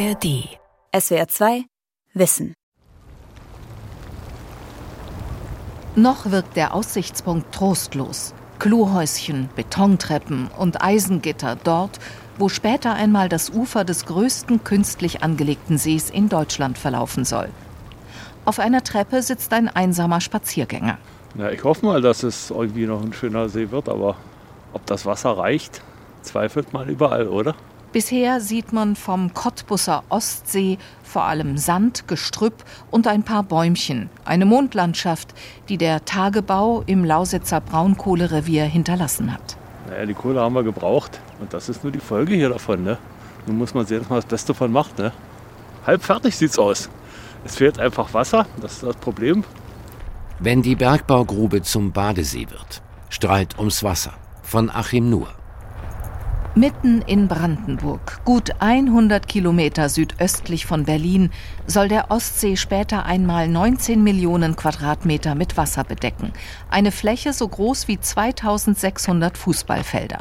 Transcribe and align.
ARD. 0.00 0.48
SWR 0.98 1.28
2 1.28 1.64
Wissen. 2.14 2.54
Noch 5.94 6.30
wirkt 6.30 6.56
der 6.56 6.72
Aussichtspunkt 6.72 7.54
trostlos. 7.54 8.32
Klohäuschen, 8.58 9.50
Betontreppen 9.56 10.48
und 10.56 10.82
Eisengitter 10.82 11.58
dort, 11.62 11.98
wo 12.38 12.48
später 12.48 12.94
einmal 12.94 13.28
das 13.28 13.50
Ufer 13.50 13.84
des 13.84 14.06
größten 14.06 14.64
künstlich 14.64 15.22
angelegten 15.22 15.76
Sees 15.76 16.08
in 16.08 16.30
Deutschland 16.30 16.78
verlaufen 16.78 17.26
soll. 17.26 17.50
Auf 18.46 18.58
einer 18.58 18.82
Treppe 18.82 19.20
sitzt 19.20 19.52
ein 19.52 19.68
einsamer 19.68 20.22
Spaziergänger. 20.22 20.96
Ja, 21.36 21.50
ich 21.50 21.62
hoffe 21.62 21.84
mal, 21.84 22.00
dass 22.00 22.22
es 22.22 22.50
irgendwie 22.50 22.86
noch 22.86 23.02
ein 23.02 23.12
schöner 23.12 23.50
See 23.50 23.70
wird, 23.70 23.90
aber 23.90 24.16
ob 24.72 24.86
das 24.86 25.04
Wasser 25.04 25.36
reicht, 25.36 25.82
zweifelt 26.22 26.72
man 26.72 26.88
überall, 26.88 27.28
oder? 27.28 27.54
Bisher 27.92 28.40
sieht 28.40 28.72
man 28.72 28.94
vom 28.94 29.34
Cottbusser 29.34 30.04
Ostsee 30.10 30.78
vor 31.02 31.24
allem 31.24 31.58
Sand, 31.58 32.06
Gestrüpp 32.06 32.62
und 32.92 33.08
ein 33.08 33.24
paar 33.24 33.42
Bäumchen. 33.42 34.10
Eine 34.24 34.44
Mondlandschaft, 34.44 35.34
die 35.68 35.76
der 35.76 36.04
Tagebau 36.04 36.84
im 36.86 37.04
Lausitzer 37.04 37.60
Braunkohlerevier 37.60 38.64
hinterlassen 38.64 39.32
hat. 39.32 39.56
Naja, 39.88 40.06
die 40.06 40.14
Kohle 40.14 40.40
haben 40.40 40.54
wir 40.54 40.62
gebraucht 40.62 41.20
und 41.40 41.52
das 41.52 41.68
ist 41.68 41.82
nur 41.82 41.92
die 41.92 41.98
Folge 41.98 42.36
hier 42.36 42.50
davon. 42.50 42.84
Ne? 42.84 42.96
Nun 43.46 43.58
muss 43.58 43.74
man 43.74 43.84
sehen, 43.84 43.98
dass 43.98 44.08
man 44.08 44.18
das 44.18 44.26
Beste 44.26 44.52
davon 44.52 44.70
macht. 44.70 44.96
Ne? 44.96 45.12
Halb 45.84 46.04
fertig 46.04 46.36
sieht's 46.36 46.60
aus. 46.60 46.88
Es 47.44 47.56
fehlt 47.56 47.80
einfach 47.80 48.14
Wasser, 48.14 48.46
das 48.60 48.74
ist 48.74 48.82
das 48.84 48.96
Problem. 48.96 49.42
Wenn 50.38 50.62
die 50.62 50.76
Bergbaugrube 50.76 51.62
zum 51.62 51.90
Badesee 51.90 52.48
wird, 52.50 52.82
strahlt 53.08 53.58
ums 53.58 53.82
Wasser. 53.82 54.12
Von 54.44 54.70
Achim 54.70 55.10
Nur. 55.10 55.39
Mitten 56.60 57.00
in 57.00 57.26
Brandenburg, 57.26 58.20
gut 58.26 58.50
100 58.60 59.26
Kilometer 59.26 59.88
südöstlich 59.88 60.66
von 60.66 60.84
Berlin, 60.84 61.30
soll 61.66 61.88
der 61.88 62.10
Ostsee 62.10 62.54
später 62.58 63.06
einmal 63.06 63.48
19 63.48 64.04
Millionen 64.04 64.56
Quadratmeter 64.56 65.34
mit 65.34 65.56
Wasser 65.56 65.84
bedecken. 65.84 66.34
Eine 66.68 66.92
Fläche 66.92 67.32
so 67.32 67.48
groß 67.48 67.88
wie 67.88 67.98
2600 67.98 69.38
Fußballfelder. 69.38 70.18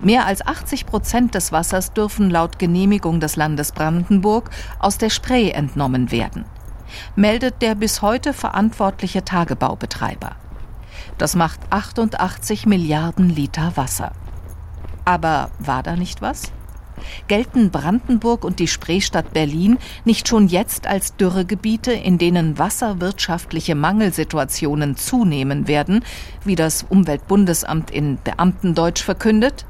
Mehr 0.00 0.24
als 0.24 0.46
80 0.46 0.86
Prozent 0.86 1.34
des 1.34 1.52
Wassers 1.52 1.92
dürfen 1.92 2.30
laut 2.30 2.58
Genehmigung 2.58 3.20
des 3.20 3.36
Landes 3.36 3.72
Brandenburg 3.72 4.48
aus 4.78 4.96
der 4.96 5.10
Spree 5.10 5.50
entnommen 5.50 6.10
werden, 6.10 6.46
meldet 7.16 7.60
der 7.60 7.74
bis 7.74 8.00
heute 8.00 8.32
verantwortliche 8.32 9.26
Tagebaubetreiber. 9.26 10.36
Das 11.18 11.36
macht 11.36 11.60
88 11.68 12.64
Milliarden 12.64 13.28
Liter 13.28 13.72
Wasser. 13.74 14.12
Aber 15.04 15.50
war 15.58 15.82
da 15.82 15.96
nicht 15.96 16.22
was? 16.22 16.52
Gelten 17.28 17.70
Brandenburg 17.70 18.44
und 18.44 18.60
die 18.60 18.68
Spreestadt 18.68 19.32
Berlin 19.32 19.78
nicht 20.04 20.28
schon 20.28 20.48
jetzt 20.48 20.86
als 20.86 21.16
Dürregebiete, 21.16 21.92
in 21.92 22.18
denen 22.18 22.58
wasserwirtschaftliche 22.58 23.74
Mangelsituationen 23.74 24.96
zunehmen 24.96 25.68
werden, 25.68 26.04
wie 26.44 26.54
das 26.54 26.84
Umweltbundesamt 26.88 27.90
in 27.90 28.18
Beamtendeutsch 28.22 29.02
verkündet? 29.02 29.66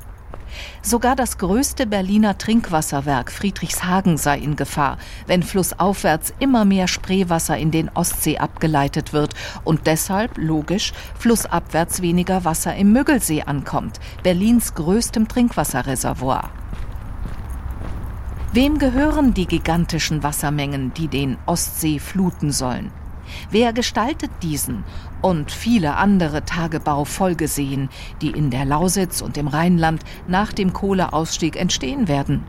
Sogar 0.82 1.16
das 1.16 1.38
größte 1.38 1.86
Berliner 1.86 2.38
Trinkwasserwerk 2.38 3.32
Friedrichshagen 3.32 4.16
sei 4.16 4.38
in 4.38 4.56
Gefahr, 4.56 4.98
wenn 5.26 5.42
flussaufwärts 5.42 6.34
immer 6.38 6.64
mehr 6.64 6.88
Spreewasser 6.88 7.56
in 7.56 7.70
den 7.70 7.88
Ostsee 7.94 8.38
abgeleitet 8.38 9.12
wird 9.12 9.34
und 9.64 9.86
deshalb, 9.86 10.38
logisch, 10.38 10.92
flussabwärts 11.18 12.02
weniger 12.02 12.44
Wasser 12.44 12.74
im 12.76 12.92
Müggelsee 12.92 13.42
ankommt, 13.42 14.00
Berlins 14.22 14.74
größtem 14.74 15.28
Trinkwasserreservoir. 15.28 16.50
Wem 18.52 18.78
gehören 18.78 19.34
die 19.34 19.46
gigantischen 19.46 20.22
Wassermengen, 20.22 20.94
die 20.94 21.08
den 21.08 21.38
Ostsee 21.46 21.98
fluten 21.98 22.52
sollen? 22.52 22.92
Wer 23.50 23.72
gestaltet 23.72 24.30
diesen 24.42 24.84
und 25.22 25.50
viele 25.50 25.96
andere 25.96 26.44
Tagebaufolgeseen, 26.44 27.88
die 28.20 28.30
in 28.30 28.50
der 28.50 28.64
Lausitz 28.64 29.20
und 29.20 29.36
im 29.36 29.48
Rheinland 29.48 30.02
nach 30.26 30.52
dem 30.52 30.72
Kohleausstieg 30.72 31.56
entstehen 31.56 32.08
werden? 32.08 32.44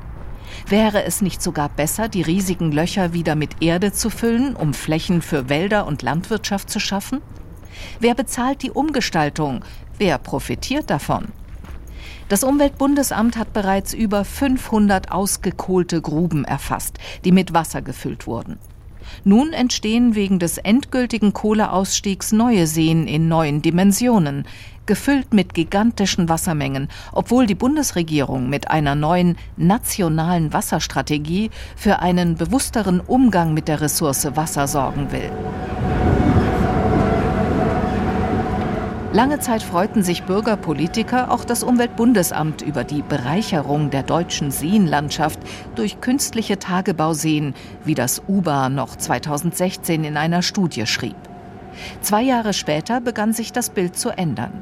Wäre 0.67 1.03
es 1.03 1.21
nicht 1.21 1.41
sogar 1.41 1.69
besser, 1.69 2.07
die 2.07 2.21
riesigen 2.21 2.71
Löcher 2.71 3.13
wieder 3.13 3.35
mit 3.35 3.61
Erde 3.61 3.91
zu 3.91 4.09
füllen, 4.09 4.55
um 4.55 4.73
Flächen 4.73 5.21
für 5.21 5.49
Wälder 5.49 5.87
und 5.87 6.01
Landwirtschaft 6.01 6.69
zu 6.69 6.79
schaffen? 6.79 7.21
Wer 7.99 8.15
bezahlt 8.15 8.61
die 8.61 8.71
Umgestaltung? 8.71 9.63
Wer 9.97 10.17
profitiert 10.17 10.89
davon? 10.89 11.27
Das 12.27 12.43
Umweltbundesamt 12.43 13.37
hat 13.37 13.53
bereits 13.53 13.93
über 13.93 14.25
500 14.25 15.11
ausgekohlte 15.11 16.01
Gruben 16.01 16.43
erfasst, 16.43 16.97
die 17.23 17.31
mit 17.31 17.53
Wasser 17.53 17.81
gefüllt 17.81 18.25
wurden. 18.25 18.57
Nun 19.23 19.53
entstehen 19.53 20.15
wegen 20.15 20.39
des 20.39 20.57
endgültigen 20.57 21.33
Kohleausstiegs 21.33 22.31
neue 22.31 22.67
Seen 22.67 23.07
in 23.07 23.27
neuen 23.27 23.61
Dimensionen, 23.61 24.45
gefüllt 24.85 25.33
mit 25.33 25.53
gigantischen 25.53 26.29
Wassermengen, 26.29 26.89
obwohl 27.11 27.45
die 27.45 27.55
Bundesregierung 27.55 28.49
mit 28.49 28.69
einer 28.69 28.95
neuen 28.95 29.37
nationalen 29.57 30.53
Wasserstrategie 30.53 31.49
für 31.75 31.99
einen 31.99 32.35
bewussteren 32.35 32.99
Umgang 32.99 33.53
mit 33.53 33.67
der 33.67 33.81
Ressource 33.81 34.27
Wasser 34.35 34.67
sorgen 34.67 35.11
will. 35.11 35.31
Lange 39.15 39.39
Zeit 39.39 39.63
freuten 39.63 40.03
sich 40.03 40.23
Bürger, 40.23 40.57
Politiker, 40.57 41.31
auch 41.31 41.45
das 41.45 41.63
Umweltbundesamt 41.63 42.61
über 42.61 42.83
die 42.83 43.01
Bereicherung 43.01 43.89
der 43.89 44.03
deutschen 44.03 44.51
Seenlandschaft 44.51 45.39
durch 45.75 46.01
künstliche 46.01 46.59
Tagebauseen, 46.59 47.53
wie 47.85 47.95
das 47.95 48.23
UBA 48.27 48.67
noch 48.67 48.97
2016 48.97 50.03
in 50.03 50.17
einer 50.17 50.41
Studie 50.41 50.85
schrieb. 50.85 51.15
Zwei 52.01 52.23
Jahre 52.23 52.51
später 52.51 52.99
begann 52.99 53.31
sich 53.31 53.53
das 53.53 53.69
Bild 53.69 53.97
zu 53.97 54.09
ändern. 54.09 54.61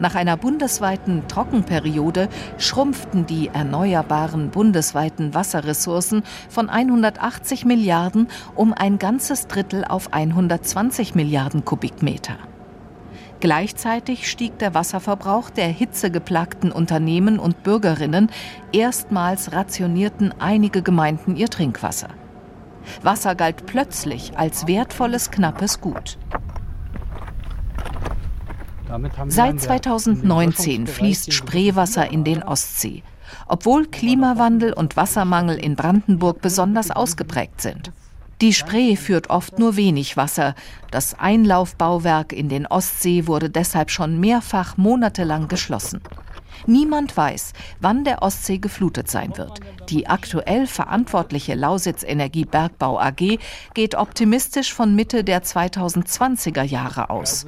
Nach 0.00 0.16
einer 0.16 0.36
bundesweiten 0.36 1.28
Trockenperiode 1.28 2.28
schrumpften 2.58 3.24
die 3.26 3.50
erneuerbaren 3.54 4.50
bundesweiten 4.50 5.32
Wasserressourcen 5.32 6.24
von 6.48 6.68
180 6.70 7.64
Milliarden 7.64 8.26
um 8.56 8.72
ein 8.72 8.98
ganzes 8.98 9.46
Drittel 9.46 9.84
auf 9.84 10.12
120 10.12 11.14
Milliarden 11.14 11.64
Kubikmeter. 11.64 12.36
Gleichzeitig 13.46 14.28
stieg 14.28 14.58
der 14.58 14.74
Wasserverbrauch 14.74 15.50
der 15.50 15.68
hitzegeplagten 15.68 16.72
Unternehmen 16.72 17.38
und 17.38 17.62
Bürgerinnen. 17.62 18.28
Erstmals 18.72 19.52
rationierten 19.52 20.34
einige 20.40 20.82
Gemeinden 20.82 21.36
ihr 21.36 21.46
Trinkwasser. 21.46 22.08
Wasser 23.04 23.36
galt 23.36 23.64
plötzlich 23.64 24.36
als 24.36 24.66
wertvolles, 24.66 25.30
knappes 25.30 25.80
Gut. 25.80 26.18
Seit 29.28 29.60
2019 29.60 30.88
fließt 30.88 31.32
Spreewasser 31.32 32.10
in 32.10 32.24
den 32.24 32.42
Ostsee, 32.42 33.04
obwohl 33.46 33.86
Klimawandel 33.86 34.72
und 34.72 34.96
Wassermangel 34.96 35.56
in 35.56 35.76
Brandenburg 35.76 36.40
besonders 36.40 36.90
ausgeprägt 36.90 37.60
sind. 37.60 37.92
Die 38.42 38.52
Spree 38.52 38.96
führt 38.96 39.30
oft 39.30 39.58
nur 39.58 39.76
wenig 39.76 40.18
Wasser. 40.18 40.54
Das 40.90 41.18
Einlaufbauwerk 41.18 42.34
in 42.34 42.50
den 42.50 42.66
Ostsee 42.66 43.26
wurde 43.26 43.48
deshalb 43.48 43.90
schon 43.90 44.20
mehrfach 44.20 44.76
monatelang 44.76 45.48
geschlossen. 45.48 46.02
Niemand 46.66 47.16
weiß, 47.16 47.52
wann 47.80 48.04
der 48.04 48.22
Ostsee 48.22 48.58
geflutet 48.58 49.08
sein 49.10 49.36
wird. 49.38 49.60
Die 49.88 50.06
aktuell 50.06 50.66
verantwortliche 50.66 51.54
Lausitz 51.54 52.02
Energie 52.02 52.44
Bergbau 52.44 52.98
AG 52.98 53.38
geht 53.72 53.94
optimistisch 53.94 54.74
von 54.74 54.94
Mitte 54.94 55.24
der 55.24 55.42
2020er 55.42 56.62
Jahre 56.62 57.08
aus. 57.08 57.46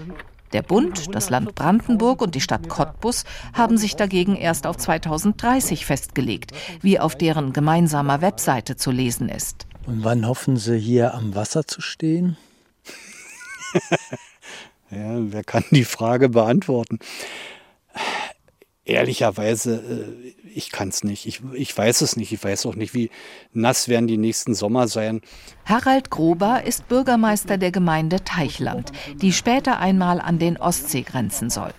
Der 0.54 0.62
Bund, 0.62 1.14
das 1.14 1.28
Land 1.28 1.54
Brandenburg 1.54 2.22
und 2.22 2.34
die 2.34 2.40
Stadt 2.40 2.70
Cottbus 2.70 3.24
haben 3.52 3.76
sich 3.76 3.96
dagegen 3.96 4.34
erst 4.34 4.66
auf 4.66 4.78
2030 4.78 5.84
festgelegt, 5.84 6.52
wie 6.80 6.98
auf 6.98 7.16
deren 7.16 7.52
gemeinsamer 7.52 8.22
Webseite 8.22 8.76
zu 8.76 8.90
lesen 8.90 9.28
ist. 9.28 9.67
Und 9.88 10.04
wann 10.04 10.28
hoffen 10.28 10.58
Sie 10.58 10.78
hier 10.78 11.14
am 11.14 11.34
Wasser 11.34 11.66
zu 11.66 11.80
stehen? 11.80 12.36
ja, 14.90 15.16
wer 15.32 15.42
kann 15.42 15.64
die 15.70 15.84
Frage 15.84 16.28
beantworten? 16.28 16.98
Ehrlicherweise, 18.84 19.76
äh, 19.76 20.34
ich 20.54 20.72
kann 20.72 20.90
es 20.90 21.04
nicht. 21.04 21.24
Ich, 21.24 21.40
ich 21.54 21.74
weiß 21.74 22.02
es 22.02 22.16
nicht. 22.16 22.32
Ich 22.32 22.44
weiß 22.44 22.66
auch 22.66 22.74
nicht, 22.74 22.92
wie 22.92 23.08
nass 23.54 23.88
werden 23.88 24.08
die 24.08 24.18
nächsten 24.18 24.54
Sommer 24.54 24.88
sein. 24.88 25.22
Harald 25.64 26.10
Grober 26.10 26.64
ist 26.64 26.86
Bürgermeister 26.88 27.56
der 27.56 27.70
Gemeinde 27.70 28.22
Teichland, 28.24 28.92
die 29.22 29.32
später 29.32 29.78
einmal 29.78 30.20
an 30.20 30.38
den 30.38 30.58
Ostsee 30.58 31.00
grenzen 31.00 31.48
soll. 31.48 31.72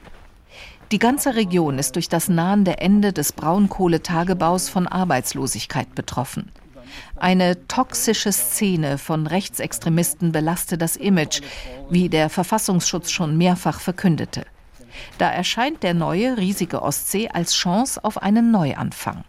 Die 0.91 0.97
ganze 0.97 1.35
Region 1.35 1.77
ist 1.77 1.95
durch 1.95 2.09
das 2.09 2.27
nahende 2.27 2.79
Ende 2.79 3.13
des 3.13 3.33
Braunkohletagebaus 3.33 4.67
von 4.67 4.87
Arbeitslosigkeit 4.87 5.93
betroffen. 5.93 6.51
Eine 7.15 7.67
toxische 7.67 8.31
Szene 8.31 8.97
von 8.97 9.27
Rechtsextremisten 9.27 10.31
belaste 10.31 10.77
das 10.77 10.95
Image, 10.95 11.41
wie 11.89 12.09
der 12.09 12.29
Verfassungsschutz 12.29 13.11
schon 13.11 13.37
mehrfach 13.37 13.79
verkündete. 13.79 14.45
Da 15.17 15.29
erscheint 15.29 15.83
der 15.83 15.93
neue 15.93 16.37
riesige 16.37 16.81
Ostsee 16.81 17.29
als 17.29 17.53
Chance 17.53 18.03
auf 18.03 18.21
einen 18.21 18.51
Neuanfang. 18.51 19.23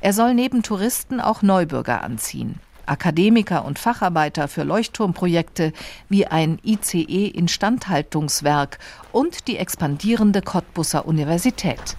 Er 0.00 0.12
soll 0.12 0.34
neben 0.34 0.62
Touristen 0.62 1.20
auch 1.20 1.42
Neubürger 1.42 2.02
anziehen. 2.02 2.60
Akademiker 2.86 3.64
und 3.64 3.78
Facharbeiter 3.78 4.48
für 4.48 4.64
Leuchtturmprojekte 4.64 5.72
wie 6.08 6.26
ein 6.26 6.58
ICE-Instandhaltungswerk 6.64 8.78
und 9.12 9.46
die 9.46 9.58
expandierende 9.58 10.40
Cottbusser 10.40 11.06
Universität. 11.06 11.96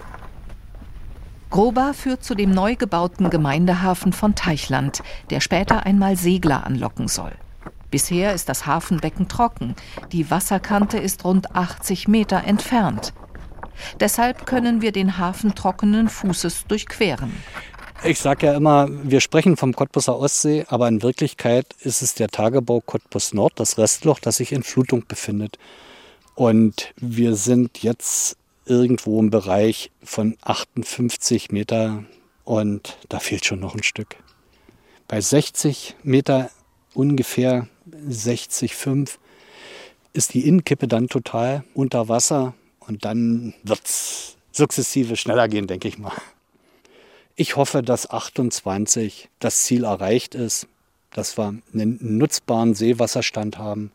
Groba 1.50 1.92
führt 1.94 2.22
zu 2.22 2.36
dem 2.36 2.52
neu 2.52 2.76
gebauten 2.76 3.28
Gemeindehafen 3.28 4.12
von 4.12 4.36
Teichland, 4.36 5.02
der 5.30 5.40
später 5.40 5.84
einmal 5.84 6.16
Segler 6.16 6.64
anlocken 6.64 7.08
soll. 7.08 7.32
Bisher 7.90 8.34
ist 8.34 8.48
das 8.48 8.66
Hafenbecken 8.66 9.26
trocken. 9.26 9.74
Die 10.12 10.30
Wasserkante 10.30 10.98
ist 10.98 11.24
rund 11.24 11.56
80 11.56 12.06
Meter 12.06 12.44
entfernt. 12.44 13.12
Deshalb 13.98 14.46
können 14.46 14.80
wir 14.80 14.92
den 14.92 15.18
Hafen 15.18 15.56
trockenen 15.56 16.08
Fußes 16.08 16.66
durchqueren. 16.68 17.32
Ich 18.04 18.20
sage 18.20 18.46
ja 18.46 18.54
immer, 18.54 18.88
wir 18.88 19.20
sprechen 19.20 19.56
vom 19.56 19.74
Cottbuser 19.74 20.18
Ostsee, 20.18 20.64
aber 20.68 20.88
in 20.88 21.02
Wirklichkeit 21.02 21.66
ist 21.80 22.00
es 22.00 22.14
der 22.14 22.28
Tagebau 22.28 22.80
Cottbus 22.80 23.34
Nord, 23.34 23.54
das 23.56 23.76
Restloch, 23.76 24.20
das 24.20 24.36
sich 24.36 24.52
in 24.52 24.62
Flutung 24.62 25.04
befindet. 25.06 25.58
Und 26.34 26.94
wir 26.96 27.34
sind 27.34 27.82
jetzt 27.82 28.36
irgendwo 28.70 29.18
im 29.18 29.30
Bereich 29.30 29.90
von 30.02 30.36
58 30.42 31.50
Meter 31.50 32.04
und 32.44 32.96
da 33.08 33.18
fehlt 33.18 33.44
schon 33.44 33.60
noch 33.60 33.74
ein 33.74 33.82
Stück. 33.82 34.16
Bei 35.08 35.20
60 35.20 35.96
Meter 36.04 36.50
ungefähr 36.94 37.66
60,5 38.08 39.18
ist 40.12 40.34
die 40.34 40.46
Innenkippe 40.46 40.86
dann 40.86 41.08
total 41.08 41.64
unter 41.74 42.08
Wasser 42.08 42.54
und 42.78 43.04
dann 43.04 43.54
wird 43.64 43.84
es 43.84 44.36
sukzessive 44.52 45.16
schneller 45.16 45.48
gehen, 45.48 45.66
denke 45.66 45.88
ich 45.88 45.98
mal. 45.98 46.12
Ich 47.34 47.56
hoffe, 47.56 47.82
dass 47.82 48.08
28 48.08 49.28
das 49.40 49.62
Ziel 49.62 49.84
erreicht 49.84 50.36
ist, 50.36 50.68
dass 51.10 51.36
wir 51.36 51.54
einen 51.72 51.98
nutzbaren 52.18 52.74
Seewasserstand 52.74 53.58
haben. 53.58 53.90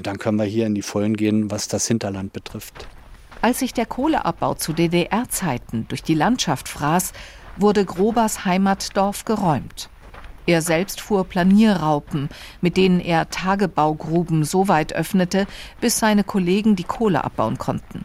Dann 0.00 0.18
können 0.18 0.38
wir 0.38 0.44
hier 0.46 0.66
in 0.66 0.74
die 0.74 0.82
Vollen 0.82 1.16
gehen, 1.16 1.50
was 1.50 1.68
das 1.68 1.86
Hinterland 1.86 2.32
betrifft. 2.32 2.88
Als 3.46 3.60
sich 3.60 3.72
der 3.72 3.86
Kohleabbau 3.86 4.54
zu 4.54 4.72
DDR-Zeiten 4.72 5.86
durch 5.86 6.02
die 6.02 6.14
Landschaft 6.16 6.68
fraß, 6.68 7.12
wurde 7.56 7.84
Grobers 7.84 8.44
Heimatdorf 8.44 9.24
geräumt. 9.24 9.88
Er 10.46 10.62
selbst 10.62 11.00
fuhr 11.00 11.22
Planierraupen, 11.22 12.28
mit 12.60 12.76
denen 12.76 12.98
er 12.98 13.30
Tagebaugruben 13.30 14.42
so 14.42 14.66
weit 14.66 14.94
öffnete, 14.94 15.46
bis 15.80 16.00
seine 16.00 16.24
Kollegen 16.24 16.74
die 16.74 16.82
Kohle 16.82 17.22
abbauen 17.22 17.56
konnten. 17.56 18.04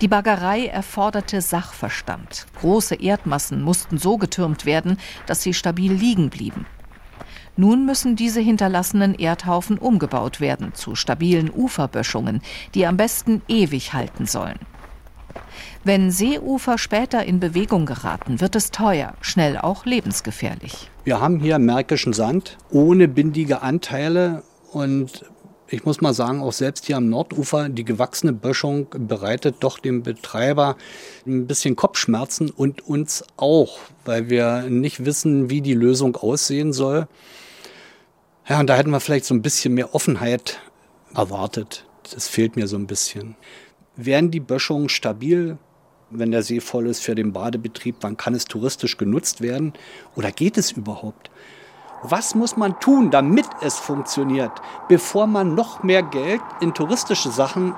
Die 0.00 0.08
Baggerei 0.08 0.64
erforderte 0.64 1.42
Sachverstand. 1.42 2.46
Große 2.58 2.94
Erdmassen 2.94 3.60
mussten 3.60 3.98
so 3.98 4.16
getürmt 4.16 4.64
werden, 4.64 4.96
dass 5.26 5.42
sie 5.42 5.52
stabil 5.52 5.92
liegen 5.92 6.30
blieben. 6.30 6.64
Nun 7.58 7.84
müssen 7.84 8.14
diese 8.14 8.38
hinterlassenen 8.38 9.16
Erdhaufen 9.16 9.78
umgebaut 9.78 10.40
werden 10.40 10.74
zu 10.74 10.94
stabilen 10.94 11.50
Uferböschungen, 11.52 12.40
die 12.76 12.86
am 12.86 12.96
besten 12.96 13.42
ewig 13.48 13.92
halten 13.94 14.26
sollen. 14.26 14.60
Wenn 15.82 16.12
Seeufer 16.12 16.78
später 16.78 17.24
in 17.24 17.40
Bewegung 17.40 17.84
geraten, 17.84 18.40
wird 18.40 18.54
es 18.54 18.70
teuer, 18.70 19.14
schnell 19.22 19.58
auch 19.58 19.86
lebensgefährlich. 19.86 20.88
Wir 21.02 21.20
haben 21.20 21.40
hier 21.40 21.58
märkischen 21.58 22.12
Sand 22.12 22.58
ohne 22.70 23.08
bindige 23.08 23.60
Anteile 23.60 24.44
und 24.70 25.24
ich 25.66 25.84
muss 25.84 26.00
mal 26.00 26.14
sagen, 26.14 26.40
auch 26.40 26.52
selbst 26.52 26.86
hier 26.86 26.96
am 26.96 27.08
Nordufer, 27.08 27.68
die 27.68 27.84
gewachsene 27.84 28.34
Böschung 28.34 28.86
bereitet 28.96 29.56
doch 29.60 29.80
dem 29.80 30.04
Betreiber 30.04 30.76
ein 31.26 31.48
bisschen 31.48 31.74
Kopfschmerzen 31.74 32.50
und 32.50 32.86
uns 32.86 33.24
auch, 33.36 33.80
weil 34.04 34.30
wir 34.30 34.62
nicht 34.70 35.04
wissen, 35.04 35.50
wie 35.50 35.60
die 35.60 35.74
Lösung 35.74 36.14
aussehen 36.14 36.72
soll. 36.72 37.08
Ja, 38.48 38.60
und 38.60 38.70
da 38.70 38.76
hätten 38.76 38.90
wir 38.90 39.00
vielleicht 39.00 39.26
so 39.26 39.34
ein 39.34 39.42
bisschen 39.42 39.74
mehr 39.74 39.94
Offenheit 39.94 40.58
erwartet. 41.14 41.84
Das 42.14 42.28
fehlt 42.28 42.56
mir 42.56 42.66
so 42.66 42.76
ein 42.76 42.86
bisschen. 42.86 43.36
Wären 43.94 44.30
die 44.30 44.40
Böschungen 44.40 44.88
stabil, 44.88 45.58
wenn 46.08 46.30
der 46.30 46.42
See 46.42 46.60
voll 46.60 46.86
ist 46.86 47.02
für 47.02 47.14
den 47.14 47.34
Badebetrieb, 47.34 47.96
wann 48.00 48.16
kann 48.16 48.34
es 48.34 48.46
touristisch 48.46 48.96
genutzt 48.96 49.42
werden? 49.42 49.74
Oder 50.16 50.32
geht 50.32 50.56
es 50.56 50.72
überhaupt? 50.72 51.30
Was 52.02 52.34
muss 52.34 52.56
man 52.56 52.80
tun, 52.80 53.10
damit 53.10 53.46
es 53.60 53.76
funktioniert, 53.76 54.52
bevor 54.88 55.26
man 55.26 55.54
noch 55.54 55.82
mehr 55.82 56.02
Geld 56.02 56.40
in 56.62 56.72
touristische 56.72 57.30
Sachen 57.30 57.74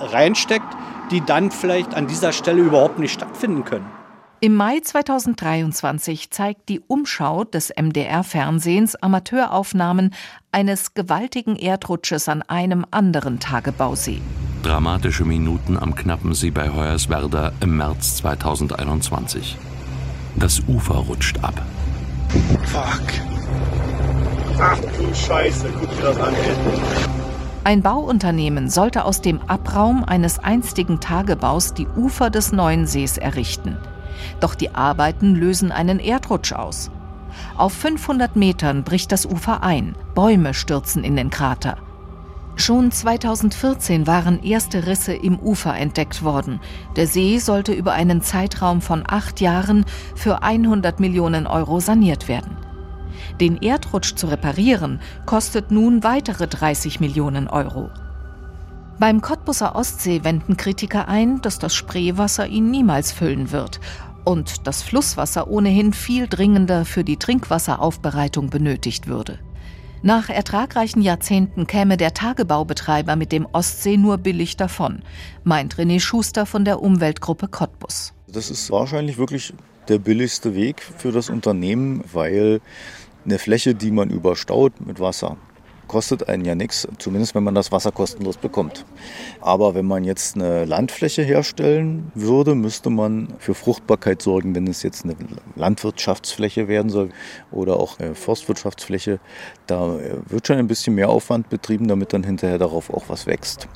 reinsteckt, 0.00 0.76
die 1.10 1.22
dann 1.22 1.50
vielleicht 1.50 1.94
an 1.94 2.08
dieser 2.08 2.32
Stelle 2.32 2.60
überhaupt 2.60 2.98
nicht 2.98 3.12
stattfinden 3.12 3.64
können? 3.64 3.99
Im 4.42 4.54
Mai 4.54 4.80
2023 4.80 6.30
zeigt 6.30 6.70
die 6.70 6.80
Umschau 6.80 7.44
des 7.44 7.74
MDR-Fernsehens 7.78 8.96
Amateuraufnahmen 8.96 10.14
eines 10.50 10.94
gewaltigen 10.94 11.56
Erdrutsches 11.56 12.26
an 12.26 12.40
einem 12.40 12.86
anderen 12.90 13.38
Tagebausee. 13.38 14.22
Dramatische 14.62 15.26
Minuten 15.26 15.76
am 15.76 15.94
Knappensee 15.94 16.50
bei 16.50 16.70
Hoyerswerda 16.70 17.52
im 17.60 17.76
März 17.76 18.16
2021. 18.16 19.58
Das 20.36 20.62
Ufer 20.66 20.94
rutscht 20.94 21.38
ab. 21.44 21.60
Fuck. 22.64 23.02
Ach 24.58 24.80
du 24.80 25.14
Scheiße, 25.14 25.68
guck 25.78 25.90
dir 25.98 26.02
das 26.02 26.18
an, 26.18 26.32
ey. 26.32 27.20
Ein 27.64 27.82
Bauunternehmen 27.82 28.70
sollte 28.70 29.04
aus 29.04 29.20
dem 29.20 29.42
Abraum 29.42 30.02
eines 30.02 30.38
einstigen 30.38 30.98
Tagebaus 30.98 31.74
die 31.74 31.86
Ufer 31.88 32.30
des 32.30 32.52
neuen 32.52 32.86
Sees 32.86 33.18
errichten. 33.18 33.76
Doch 34.40 34.54
die 34.54 34.74
Arbeiten 34.74 35.34
lösen 35.34 35.72
einen 35.72 35.98
Erdrutsch 35.98 36.52
aus. 36.52 36.90
Auf 37.56 37.72
500 37.72 38.36
Metern 38.36 38.84
bricht 38.84 39.12
das 39.12 39.26
Ufer 39.26 39.62
ein, 39.62 39.94
Bäume 40.14 40.54
stürzen 40.54 41.04
in 41.04 41.16
den 41.16 41.30
Krater. 41.30 41.76
Schon 42.56 42.90
2014 42.92 44.06
waren 44.06 44.42
erste 44.42 44.86
Risse 44.86 45.14
im 45.14 45.38
Ufer 45.38 45.74
entdeckt 45.74 46.22
worden. 46.22 46.60
Der 46.96 47.06
See 47.06 47.38
sollte 47.38 47.72
über 47.72 47.92
einen 47.92 48.20
Zeitraum 48.20 48.82
von 48.82 49.04
acht 49.06 49.40
Jahren 49.40 49.86
für 50.14 50.42
100 50.42 51.00
Millionen 51.00 51.46
Euro 51.46 51.80
saniert 51.80 52.28
werden. 52.28 52.58
Den 53.40 53.62
Erdrutsch 53.62 54.14
zu 54.14 54.26
reparieren, 54.26 55.00
kostet 55.24 55.70
nun 55.70 56.02
weitere 56.02 56.46
30 56.48 57.00
Millionen 57.00 57.48
Euro. 57.48 57.88
Beim 58.98 59.22
Cottbusser 59.22 59.76
Ostsee 59.76 60.24
wenden 60.24 60.58
Kritiker 60.58 61.08
ein, 61.08 61.40
dass 61.40 61.58
das 61.58 61.74
Spreewasser 61.74 62.46
ihn 62.46 62.70
niemals 62.70 63.12
füllen 63.12 63.50
wird 63.50 63.80
und 64.24 64.66
das 64.66 64.82
Flusswasser 64.82 65.48
ohnehin 65.48 65.92
viel 65.92 66.26
dringender 66.28 66.84
für 66.84 67.04
die 67.04 67.16
Trinkwasseraufbereitung 67.16 68.50
benötigt 68.50 69.06
würde. 69.06 69.38
Nach 70.02 70.30
ertragreichen 70.30 71.02
Jahrzehnten 71.02 71.66
käme 71.66 71.98
der 71.98 72.14
Tagebaubetreiber 72.14 73.16
mit 73.16 73.32
dem 73.32 73.46
Ostsee 73.52 73.98
nur 73.98 74.16
billig 74.16 74.56
davon, 74.56 75.02
meint 75.44 75.76
René 75.76 76.00
Schuster 76.00 76.46
von 76.46 76.64
der 76.64 76.80
Umweltgruppe 76.80 77.48
Cottbus. 77.48 78.14
Das 78.26 78.50
ist 78.50 78.70
wahrscheinlich 78.70 79.18
wirklich 79.18 79.52
der 79.88 79.98
billigste 79.98 80.54
Weg 80.54 80.80
für 80.80 81.12
das 81.12 81.28
Unternehmen, 81.28 82.02
weil 82.12 82.60
eine 83.26 83.38
Fläche, 83.38 83.74
die 83.74 83.90
man 83.90 84.08
überstaut 84.08 84.80
mit 84.80 85.00
Wasser, 85.00 85.36
kostet 85.90 86.28
einen 86.28 86.44
ja 86.44 86.54
nichts, 86.54 86.86
zumindest 86.98 87.34
wenn 87.34 87.42
man 87.42 87.56
das 87.56 87.72
Wasser 87.72 87.90
kostenlos 87.90 88.36
bekommt. 88.36 88.84
Aber 89.40 89.74
wenn 89.74 89.86
man 89.86 90.04
jetzt 90.04 90.36
eine 90.36 90.64
Landfläche 90.64 91.22
herstellen 91.22 92.12
würde, 92.14 92.54
müsste 92.54 92.90
man 92.90 93.34
für 93.40 93.54
Fruchtbarkeit 93.54 94.22
sorgen, 94.22 94.54
wenn 94.54 94.68
es 94.68 94.84
jetzt 94.84 95.04
eine 95.04 95.16
Landwirtschaftsfläche 95.56 96.68
werden 96.68 96.90
soll 96.90 97.10
oder 97.50 97.80
auch 97.80 97.98
eine 97.98 98.14
Forstwirtschaftsfläche. 98.14 99.18
Da 99.66 99.98
wird 100.28 100.46
schon 100.46 100.58
ein 100.58 100.68
bisschen 100.68 100.94
mehr 100.94 101.08
Aufwand 101.08 101.48
betrieben, 101.48 101.88
damit 101.88 102.12
dann 102.12 102.22
hinterher 102.22 102.58
darauf 102.58 102.90
auch 102.90 103.08
was 103.08 103.26
wächst. 103.26 103.66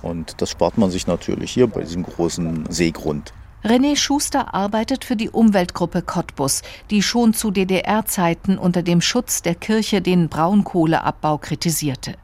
Und 0.00 0.40
das 0.40 0.48
spart 0.48 0.78
man 0.78 0.90
sich 0.90 1.06
natürlich 1.06 1.50
hier 1.50 1.66
bei 1.66 1.82
diesem 1.82 2.04
großen 2.04 2.64
Seegrund. 2.70 3.34
René 3.64 3.96
Schuster 3.96 4.54
arbeitet 4.54 5.04
für 5.04 5.16
die 5.16 5.30
Umweltgruppe 5.30 6.02
Cottbus, 6.02 6.62
die 6.90 7.02
schon 7.02 7.34
zu 7.34 7.50
DDR-Zeiten 7.50 8.56
unter 8.56 8.82
dem 8.84 9.00
Schutz 9.00 9.42
der 9.42 9.56
Kirche 9.56 10.00
den 10.00 10.28
Braunkohleabbau 10.28 11.38
kritisierte. 11.38 12.14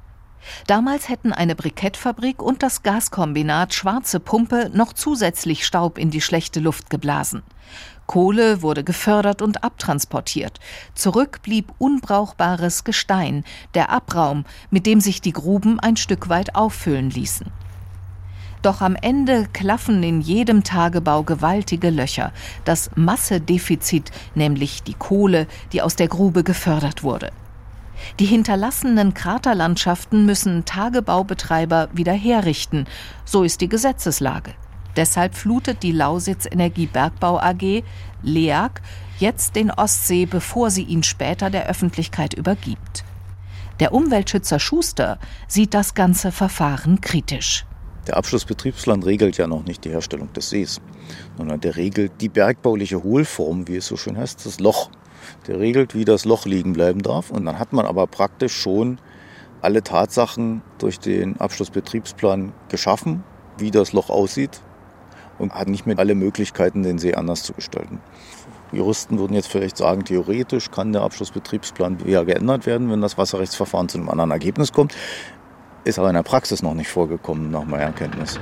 Damals 0.69 1.09
hätten 1.09 1.33
eine 1.33 1.57
Brikettfabrik 1.57 2.41
und 2.41 2.63
das 2.63 2.85
Gaskombinat 2.85 3.75
Schwarze 3.75 4.21
Pumpe 4.21 4.71
noch 4.73 4.93
zusätzlich 4.93 5.67
Staub 5.67 5.99
in 5.99 6.11
die 6.11 6.21
schlechte 6.21 6.61
Luft 6.61 6.89
geblasen. 6.89 7.43
Kohle 8.07 8.63
wurde 8.63 8.85
gefördert 8.85 9.43
und 9.43 9.65
abtransportiert. 9.65 10.61
Zurück 10.95 11.41
blieb 11.43 11.73
unbrauchbares 11.79 12.85
Gestein, 12.85 13.43
der 13.75 13.91
Abraum, 13.91 14.45
mit 14.71 14.87
dem 14.87 15.01
sich 15.01 15.21
die 15.21 15.33
Gruben 15.33 15.81
ein 15.81 15.97
Stück 15.97 16.29
weit 16.29 16.55
auffüllen 16.55 17.11
ließen. 17.11 17.51
Doch 18.65 18.81
am 18.81 18.97
Ende 18.97 19.47
klaffen 19.53 20.03
in 20.03 20.23
jedem 20.23 20.65
Tagebau 20.65 21.23
gewaltige 21.23 21.91
Löcher. 21.91 22.33
Das 22.65 22.91
Massedefizit, 22.95 24.11
nämlich 24.35 24.83
die 24.83 24.95
Kohle, 24.95 25.47
die 25.75 25.83
aus 25.83 25.97
der 25.97 26.09
Grube 26.09 26.45
gefördert 26.45 27.03
wurde. 27.03 27.31
Die 28.21 28.25
hinterlassenen 28.25 29.13
Kraterlandschaften 29.13 30.25
müssen 30.25 30.65
Tagebaubetreiber 30.65 31.91
wieder 31.93 32.15
herrichten. 32.15 32.87
So 33.27 33.43
ist 33.43 33.61
die 33.61 33.69
Gesetzeslage. 33.69 34.55
Deshalb 34.97 35.35
flutet 35.35 35.83
die 35.83 35.93
Lausitz 35.93 36.47
Energiebergbau 36.51 37.39
AG, 37.41 37.83
LEAG, 38.23 38.81
jetzt 39.19 39.57
den 39.57 39.73
Ostsee, 39.73 40.25
bevor 40.25 40.71
sie 40.71 40.85
ihn 40.85 41.03
später 41.03 41.51
der 41.51 41.67
Öffentlichkeit 41.67 42.33
übergibt. 42.33 43.05
Der 43.79 43.93
Umweltschützer 43.93 44.59
Schuster 44.59 45.19
sieht 45.49 45.75
das 45.75 45.93
ganze 45.93 46.33
Verfahren 46.33 47.03
kritisch. 47.03 47.67
Der 48.07 48.17
Abschlussbetriebsplan 48.19 49.03
regelt 49.03 49.39
ja 49.39 49.47
noch 49.47 49.65
nicht 49.65 49.85
die 49.85 49.91
Herstellung 49.91 50.33
des 50.33 50.51
Sees, 50.51 50.81
sondern 51.39 51.61
der 51.61 51.77
regelt 51.77 52.13
die 52.21 52.29
bergbauliche 52.29 53.03
Hohlform, 53.03 53.67
wie 53.67 53.77
es 53.77 53.87
so 53.87 53.97
schön 53.97 54.17
heißt, 54.17 54.45
das 54.45 54.61
Loch. 54.61 54.91
Der 55.47 55.59
regelt, 55.59 55.95
wie 55.95 56.05
das 56.05 56.27
Loch 56.27 56.45
liegen 56.45 56.75
bleiben 56.75 57.03
darf. 57.03 57.31
Und 57.31 57.47
dann 57.47 57.59
hat 57.59 57.73
man 57.73 57.87
aber 57.87 58.07
praktisch 58.07 58.55
schon 58.55 58.99
alle 59.63 59.83
Tatsachen 59.83 60.61
durch 60.79 61.01
den 61.01 61.41
Abschlussbetriebsplan 61.41 62.53
geschaffen, 62.69 63.25
wie 63.57 63.71
das 63.71 63.95
Loch 63.95 64.11
aussieht 64.11 64.61
und 65.39 65.55
hat 65.55 65.69
nicht 65.69 65.87
mehr 65.87 65.99
alle 65.99 66.15
Möglichkeiten, 66.15 66.83
den 66.83 66.99
See 66.99 67.15
anders 67.15 67.43
zu 67.43 67.55
gestalten. 67.55 68.01
Juristen 68.73 69.19
würden 69.19 69.35
jetzt 69.35 69.49
vielleicht 69.49 69.77
sagen, 69.77 70.05
theoretisch 70.05 70.71
kann 70.71 70.93
der 70.93 71.03
Abschlussbetriebsplan 71.03 72.05
wieder 72.05 72.25
geändert 72.25 72.67
werden, 72.67 72.91
wenn 72.91 73.01
das 73.01 73.17
Wasserrechtsverfahren 73.17 73.89
zu 73.89 73.99
einem 73.99 74.09
anderen 74.09 74.33
Ergebnis 74.33 74.73
kommt. 74.73 74.95
Ist 75.85 75.99
aber 75.99 76.09
in 76.09 76.15
der 76.15 76.23
Praxis 76.23 76.63
noch 76.63 76.75
nicht 76.75 76.89
vorgekommen, 76.89 77.51
nach 77.51 77.65
meiner 77.65 77.93
Kenntnis. 77.93 78.41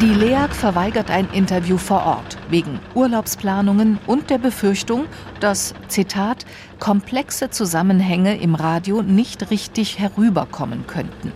Die 0.00 0.12
LEAG 0.12 0.54
verweigert 0.54 1.10
ein 1.10 1.28
Interview 1.32 1.78
vor 1.78 2.04
Ort 2.04 2.36
wegen 2.50 2.80
Urlaubsplanungen 2.94 3.98
und 4.06 4.28
der 4.28 4.38
Befürchtung, 4.38 5.06
dass, 5.40 5.74
Zitat, 5.88 6.44
komplexe 6.78 7.48
Zusammenhänge 7.48 8.38
im 8.38 8.54
Radio 8.54 9.00
nicht 9.00 9.50
richtig 9.50 9.98
herüberkommen 9.98 10.86
könnten. 10.86 11.32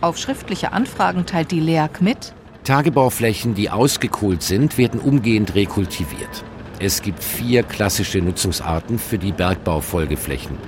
Auf 0.00 0.16
schriftliche 0.16 0.72
Anfragen 0.72 1.26
teilt 1.26 1.50
die 1.50 1.60
LEAG 1.60 2.00
mit, 2.00 2.34
Tagebauflächen, 2.68 3.54
die 3.54 3.70
ausgekohlt 3.70 4.42
sind, 4.42 4.76
werden 4.76 5.00
umgehend 5.00 5.54
rekultiviert. 5.54 6.44
Es 6.78 7.00
gibt 7.00 7.24
vier 7.24 7.62
klassische 7.62 8.18
Nutzungsarten 8.18 8.98
für 8.98 9.16
die 9.16 9.32
Bergbaufolgeflächen. 9.32 10.58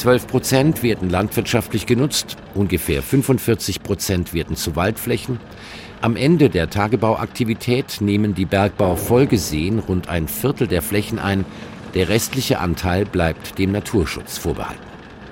12 0.00 0.28
Prozent 0.28 0.82
werden 0.82 1.10
landwirtschaftlich 1.10 1.84
genutzt, 1.84 2.38
ungefähr 2.54 3.02
45 3.02 3.82
Prozent 3.82 4.32
werden 4.32 4.56
zu 4.56 4.74
Waldflächen. 4.74 5.38
Am 6.00 6.16
Ende 6.16 6.48
der 6.48 6.70
Tagebauaktivität 6.70 7.98
nehmen 8.00 8.34
die 8.34 8.46
Bergbaufolgeseen 8.46 9.78
rund 9.78 10.08
ein 10.08 10.26
Viertel 10.26 10.68
der 10.68 10.80
Flächen 10.80 11.18
ein. 11.18 11.44
Der 11.92 12.08
restliche 12.08 12.60
Anteil 12.60 13.04
bleibt 13.04 13.58
dem 13.58 13.72
Naturschutz 13.72 14.38
vorbehalten. 14.38 14.80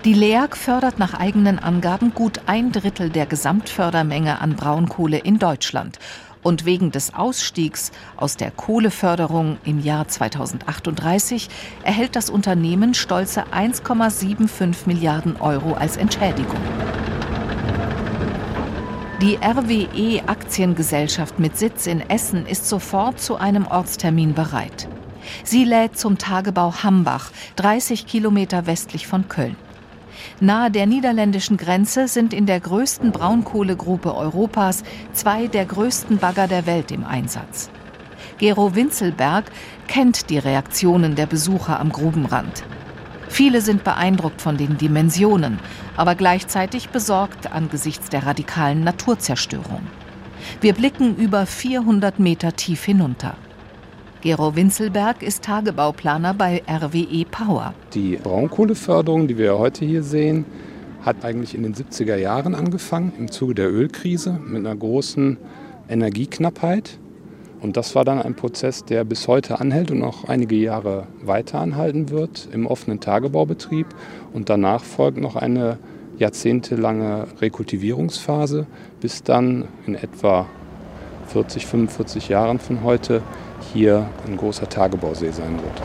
Die 0.04 0.12
LEAG 0.12 0.54
fördert 0.54 0.98
nach 0.98 1.14
eigenen 1.14 1.58
Angaben 1.58 2.12
gut 2.12 2.42
ein 2.44 2.70
Drittel 2.70 3.08
der 3.08 3.24
Gesamtfördermenge 3.24 4.38
an 4.38 4.54
Braunkohle 4.54 5.16
in 5.16 5.38
Deutschland. 5.38 5.98
Und 6.42 6.64
wegen 6.64 6.90
des 6.92 7.14
Ausstiegs 7.14 7.90
aus 8.16 8.36
der 8.36 8.50
Kohleförderung 8.50 9.58
im 9.64 9.80
Jahr 9.82 10.08
2038 10.08 11.48
erhält 11.82 12.16
das 12.16 12.30
Unternehmen 12.30 12.94
stolze 12.94 13.44
1,75 13.52 14.86
Milliarden 14.86 15.36
Euro 15.36 15.74
als 15.74 15.96
Entschädigung. 15.96 16.60
Die 19.20 19.36
RWE 19.36 20.22
Aktiengesellschaft 20.28 21.40
mit 21.40 21.58
Sitz 21.58 21.88
in 21.88 22.08
Essen 22.08 22.46
ist 22.46 22.68
sofort 22.68 23.20
zu 23.20 23.36
einem 23.36 23.66
Ortstermin 23.66 24.32
bereit. 24.32 24.88
Sie 25.42 25.64
lädt 25.64 25.98
zum 25.98 26.18
Tagebau 26.18 26.72
Hambach, 26.84 27.32
30 27.56 28.06
Kilometer 28.06 28.66
westlich 28.66 29.08
von 29.08 29.28
Köln. 29.28 29.56
Nahe 30.40 30.70
der 30.70 30.86
niederländischen 30.86 31.56
Grenze 31.56 32.08
sind 32.08 32.32
in 32.32 32.46
der 32.46 32.60
größten 32.60 33.12
Braunkohlegruppe 33.12 34.14
Europas 34.14 34.82
zwei 35.12 35.46
der 35.46 35.64
größten 35.64 36.18
Bagger 36.18 36.46
der 36.48 36.66
Welt 36.66 36.90
im 36.90 37.04
Einsatz. 37.04 37.70
Gero 38.38 38.74
Winzelberg 38.74 39.46
kennt 39.88 40.30
die 40.30 40.38
Reaktionen 40.38 41.14
der 41.14 41.26
Besucher 41.26 41.80
am 41.80 41.90
Grubenrand. 41.90 42.64
Viele 43.28 43.60
sind 43.60 43.84
beeindruckt 43.84 44.40
von 44.40 44.56
den 44.56 44.78
Dimensionen, 44.78 45.58
aber 45.96 46.14
gleichzeitig 46.14 46.88
besorgt 46.88 47.52
angesichts 47.52 48.08
der 48.08 48.26
radikalen 48.26 48.84
Naturzerstörung. 48.84 49.82
Wir 50.60 50.72
blicken 50.72 51.16
über 51.16 51.46
400 51.46 52.18
Meter 52.18 52.54
tief 52.54 52.84
hinunter. 52.84 53.34
Gero 54.20 54.56
Winzelberg 54.56 55.22
ist 55.22 55.44
Tagebauplaner 55.44 56.34
bei 56.34 56.64
RWE 56.68 57.24
Power. 57.30 57.72
Die 57.94 58.16
Braunkohleförderung, 58.16 59.28
die 59.28 59.38
wir 59.38 59.56
heute 59.58 59.84
hier 59.84 60.02
sehen, 60.02 60.44
hat 61.02 61.24
eigentlich 61.24 61.54
in 61.54 61.62
den 61.62 61.72
70er 61.72 62.16
Jahren 62.16 62.56
angefangen, 62.56 63.12
im 63.16 63.30
Zuge 63.30 63.54
der 63.54 63.72
Ölkrise 63.72 64.40
mit 64.44 64.66
einer 64.66 64.74
großen 64.74 65.36
Energieknappheit. 65.88 66.98
Und 67.60 67.76
das 67.76 67.94
war 67.94 68.04
dann 68.04 68.20
ein 68.20 68.34
Prozess, 68.34 68.84
der 68.84 69.04
bis 69.04 69.28
heute 69.28 69.60
anhält 69.60 69.92
und 69.92 70.00
noch 70.00 70.24
einige 70.24 70.56
Jahre 70.56 71.06
weiter 71.22 71.60
anhalten 71.60 72.10
wird 72.10 72.48
im 72.52 72.66
offenen 72.66 72.98
Tagebaubetrieb. 72.98 73.86
Und 74.32 74.50
danach 74.50 74.82
folgt 74.82 75.18
noch 75.18 75.36
eine 75.36 75.78
jahrzehntelange 76.18 77.28
Rekultivierungsphase, 77.40 78.66
bis 79.00 79.22
dann 79.22 79.68
in 79.86 79.94
etwa 79.94 80.46
40, 81.28 81.66
45 81.66 82.28
Jahren 82.28 82.58
von 82.58 82.82
heute 82.82 83.22
hier 83.72 84.08
ein 84.26 84.36
großer 84.36 84.68
Tagebausee 84.68 85.30
sein 85.30 85.60
wird. 85.62 85.82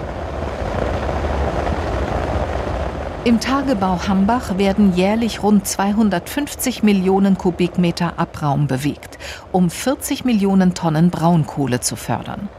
Im 3.26 3.40
Tagebau 3.40 4.06
Hambach 4.06 4.58
werden 4.58 4.94
jährlich 4.96 5.44
rund 5.44 5.66
250 5.66 6.84
Millionen 6.84 7.38
Kubikmeter 7.38 8.20
Abraum 8.20 8.68
bewegt, 8.68 9.18
um 9.54 9.70
40 9.70 10.26
Millionen 10.26 10.74
Tonnen 10.74 11.10
Braunkohle 11.10 11.80
zu 11.80 11.96
fördern. 11.96 12.50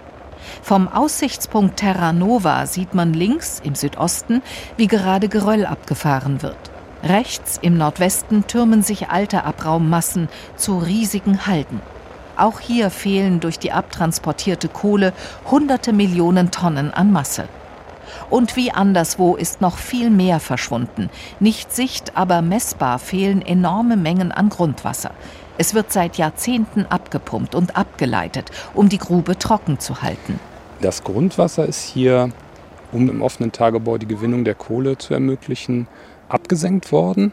Vom 0.62 0.88
Aussichtspunkt 0.88 1.76
Terra 1.76 2.14
Nova 2.14 2.64
sieht 2.64 2.95
man 2.95 3.12
links 3.12 3.61
im 3.62 3.75
Südosten, 3.75 4.43
wie 4.79 4.87
gerade 4.87 5.29
Geröll 5.29 5.67
abgefahren 5.67 6.41
wird. 6.41 6.57
Rechts 7.03 7.59
im 7.61 7.76
Nordwesten 7.76 8.47
türmen 8.47 8.83
sich 8.83 9.11
alte 9.11 9.45
Abraummassen 9.45 10.31
zu 10.57 10.79
riesigen 10.79 11.47
Halden. 11.47 11.83
Auch 12.37 12.61
hier 12.61 12.91
fehlen 12.91 13.41
durch 13.41 13.59
die 13.59 13.73
abtransportierte 13.73 14.69
Kohle 14.69 15.12
hunderte 15.50 15.93
Millionen 15.93 16.50
Tonnen 16.50 16.93
an 16.93 17.12
Masse. 17.12 17.49
Und 18.31 18.57
wie 18.57 18.71
anderswo 18.71 19.37
ist 19.37 19.61
noch 19.61 19.79
viel 19.79 20.11
mehr 20.11 20.41
verschwunden. 20.41 21.11
Nicht 21.41 21.73
sicht, 21.73 22.17
aber 22.17 22.43
messbar 22.43 22.99
fehlen 22.99 23.43
enorme 23.43 23.97
Mengen 23.97 24.33
an 24.33 24.49
Grundwasser. 24.49 25.12
Es 25.57 25.75
wird 25.75 25.93
seit 25.93 26.17
Jahrzehnten 26.17 26.87
abgepumpt 26.87 27.55
und 27.55 27.76
abgeleitet, 27.76 28.50
um 28.75 28.88
die 28.88 28.99
Grube 28.99 29.38
trocken 29.38 29.79
zu 29.79 30.03
halten. 30.03 30.41
Das 30.81 31.05
Grundwasser 31.05 31.67
ist 31.67 31.83
hier, 31.83 32.31
um 32.93 33.09
im 33.09 33.23
offenen 33.23 33.53
Tagebau 33.53 33.99
die 33.99 34.09
Gewinnung 34.09 34.45
der 34.45 34.57
Kohle 34.57 34.99
zu 34.99 35.14
ermöglichen, 35.14 35.87
abgesenkt 36.29 36.91
worden. 36.91 37.33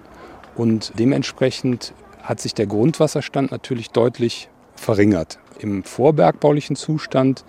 Und 0.55 0.93
dementsprechend 0.99 1.93
hat 2.21 2.39
sich 2.39 2.53
der 2.53 2.67
Grundwasserstand 2.67 3.49
natürlich 3.51 3.89
deutlich 3.89 4.49
verringert. 4.81 5.39
Im 5.59 5.83
vorbergbaulichen 5.83 6.75
Zustand 6.75 7.45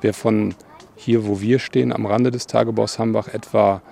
wäre 0.00 0.14
von 0.14 0.54
hier, 0.94 1.26
wo 1.26 1.40
wir 1.40 1.58
stehen, 1.58 1.92
am 1.92 2.06
Rande 2.06 2.30
des 2.30 2.46
Tagebaus 2.46 2.98
Hambach 2.98 3.28
etwa 3.28 3.82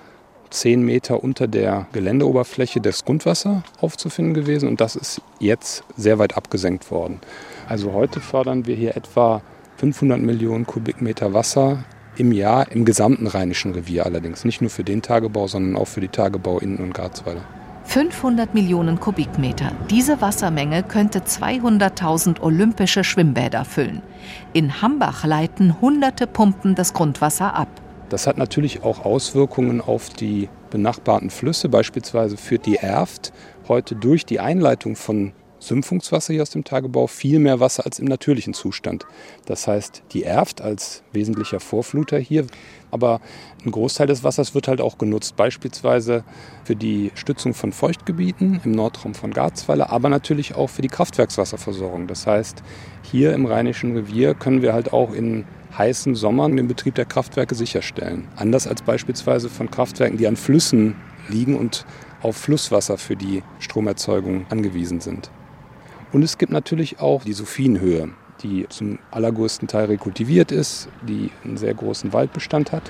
10 0.51 0.83
Meter 0.83 1.23
unter 1.23 1.49
der 1.49 1.87
Geländeoberfläche 1.93 2.81
das 2.81 3.05
Grundwasser 3.05 3.65
aufzufinden 3.81 4.35
gewesen 4.35 4.69
und 4.69 4.81
das 4.81 4.95
ist 4.95 5.21
jetzt 5.41 5.85
sehr 5.97 6.19
weit 6.19 6.37
abgesenkt 6.37 6.91
worden. 6.91 7.21
Also 7.69 7.93
heute 7.93 8.21
fördern 8.21 8.67
wir 8.67 8.77
hier 8.77 8.97
etwa 8.97 9.43
500 9.79 10.21
Millionen 10.21 10.67
Kubikmeter 10.67 11.35
Wasser 11.35 11.85
im 12.17 12.31
Jahr 12.31 12.71
im 12.71 12.85
gesamten 12.85 13.27
Rheinischen 13.27 13.73
Revier 13.73 14.07
allerdings. 14.07 14.45
Nicht 14.45 14.61
nur 14.61 14.71
für 14.71 14.85
den 14.85 15.03
Tagebau, 15.03 15.49
sondern 15.49 15.77
auch 15.77 15.89
für 15.89 16.01
die 16.01 16.09
Tagebau 16.09 16.61
Innen- 16.61 16.79
und 16.79 16.95
Garzweiler. 16.95 17.43
500 17.85 18.55
Millionen 18.55 18.99
Kubikmeter. 18.99 19.71
Diese 19.91 20.21
Wassermenge 20.21 20.83
könnte 20.83 21.21
200.000 21.21 22.41
olympische 22.41 23.05
Schwimmbäder 23.05 23.65
füllen. 23.65 24.03
In 24.53 24.83
Hambach 24.83 25.25
leiten 25.25 25.81
hunderte 25.81 26.27
Pumpen 26.27 26.75
das 26.75 26.93
Grundwasser 26.93 27.55
ab. 27.55 27.69
Das 28.09 28.27
hat 28.27 28.37
natürlich 28.37 28.83
auch 28.83 29.05
Auswirkungen 29.05 29.81
auf 29.81 30.09
die 30.09 30.49
benachbarten 30.71 31.31
Flüsse. 31.31 31.69
Beispielsweise 31.69 32.37
führt 32.37 32.67
die 32.67 32.77
Erft 32.77 33.33
heute 33.69 33.95
durch 33.95 34.27
die 34.27 34.41
Einleitung 34.41 34.97
von 34.97 35.33
Sümpfungswasser 35.67 36.33
hier 36.33 36.43
aus 36.43 36.51
dem 36.51 36.65
Tagebau 36.65 37.07
viel 37.07 37.39
mehr 37.39 37.61
Wasser 37.61 37.85
als 37.85 37.99
im 37.99 38.07
natürlichen 38.07 38.55
Zustand. 38.55 39.07
Das 39.47 39.67
heißt, 39.67 40.03
die 40.13 40.25
Erft 40.25 40.61
als 40.61 41.03
wesentlicher 41.13 41.61
Vorfluter 41.61 42.19
hier 42.19 42.47
aber 42.95 43.21
ein 43.67 43.73
Großteil 43.73 44.07
des 44.07 44.23
Wassers 44.23 44.55
wird 44.55 44.69
halt 44.69 44.81
auch 44.81 44.99
genutzt, 44.99 45.35
beispielsweise 45.35 46.23
für 46.63 46.77
die 46.77 47.11
Stützung 47.17 47.53
von 47.53 47.73
Feuchtgebieten 47.73 48.61
im 48.65 48.71
Nordraum 48.71 49.15
von 49.15 49.33
Garzweiler, 49.33 49.91
aber 49.91 50.09
natürlich 50.09 50.55
auch 50.55 50.69
für 50.69 50.83
die 50.83 50.89
Kraftwerkswasserversorgung. 50.89 52.07
Das 52.07 52.29
heißt, 52.29 52.63
hier 53.03 53.33
im 53.33 53.47
Rheinischen 53.47 53.97
Revier 53.97 54.35
können 54.35 54.63
wir 54.63 54.73
halt 54.73 54.93
auch 54.93 55.13
in 55.13 55.45
heißen 55.77 56.15
Sommern 56.15 56.57
den 56.57 56.69
Betrieb 56.69 56.95
der 56.95 57.05
Kraftwerke 57.05 57.57
sicherstellen. 57.57 58.29
Anders 58.37 58.69
als 58.69 58.83
beispielsweise 58.83 59.49
von 59.49 59.71
Kraftwerken, 59.73 60.17
die 60.17 60.29
an 60.29 60.37
Flüssen 60.37 60.95
liegen 61.29 61.57
und 61.59 61.85
auf 62.23 62.37
Flusswasser 62.37 62.97
für 62.97 63.17
die 63.17 63.43
Stromerzeugung 63.59 64.47
angewiesen 64.51 65.01
sind. 65.01 65.33
Und 66.15 66.23
es 66.23 66.39
gibt 66.39 66.53
natürlich 66.53 67.01
auch 67.01 67.25
die 67.25 67.33
Sophienhöhe. 67.35 68.09
die 68.43 68.67
zum 68.69 68.99
allergrößten 69.11 69.69
Teil 69.69 69.87
rekultiviert 69.87 70.53
ist, 70.53 70.89
die 71.09 71.31
einen 71.45 71.57
sehr 71.57 71.73
großen 71.73 72.13
Waldbestand 72.13 72.73
hat. 72.73 72.83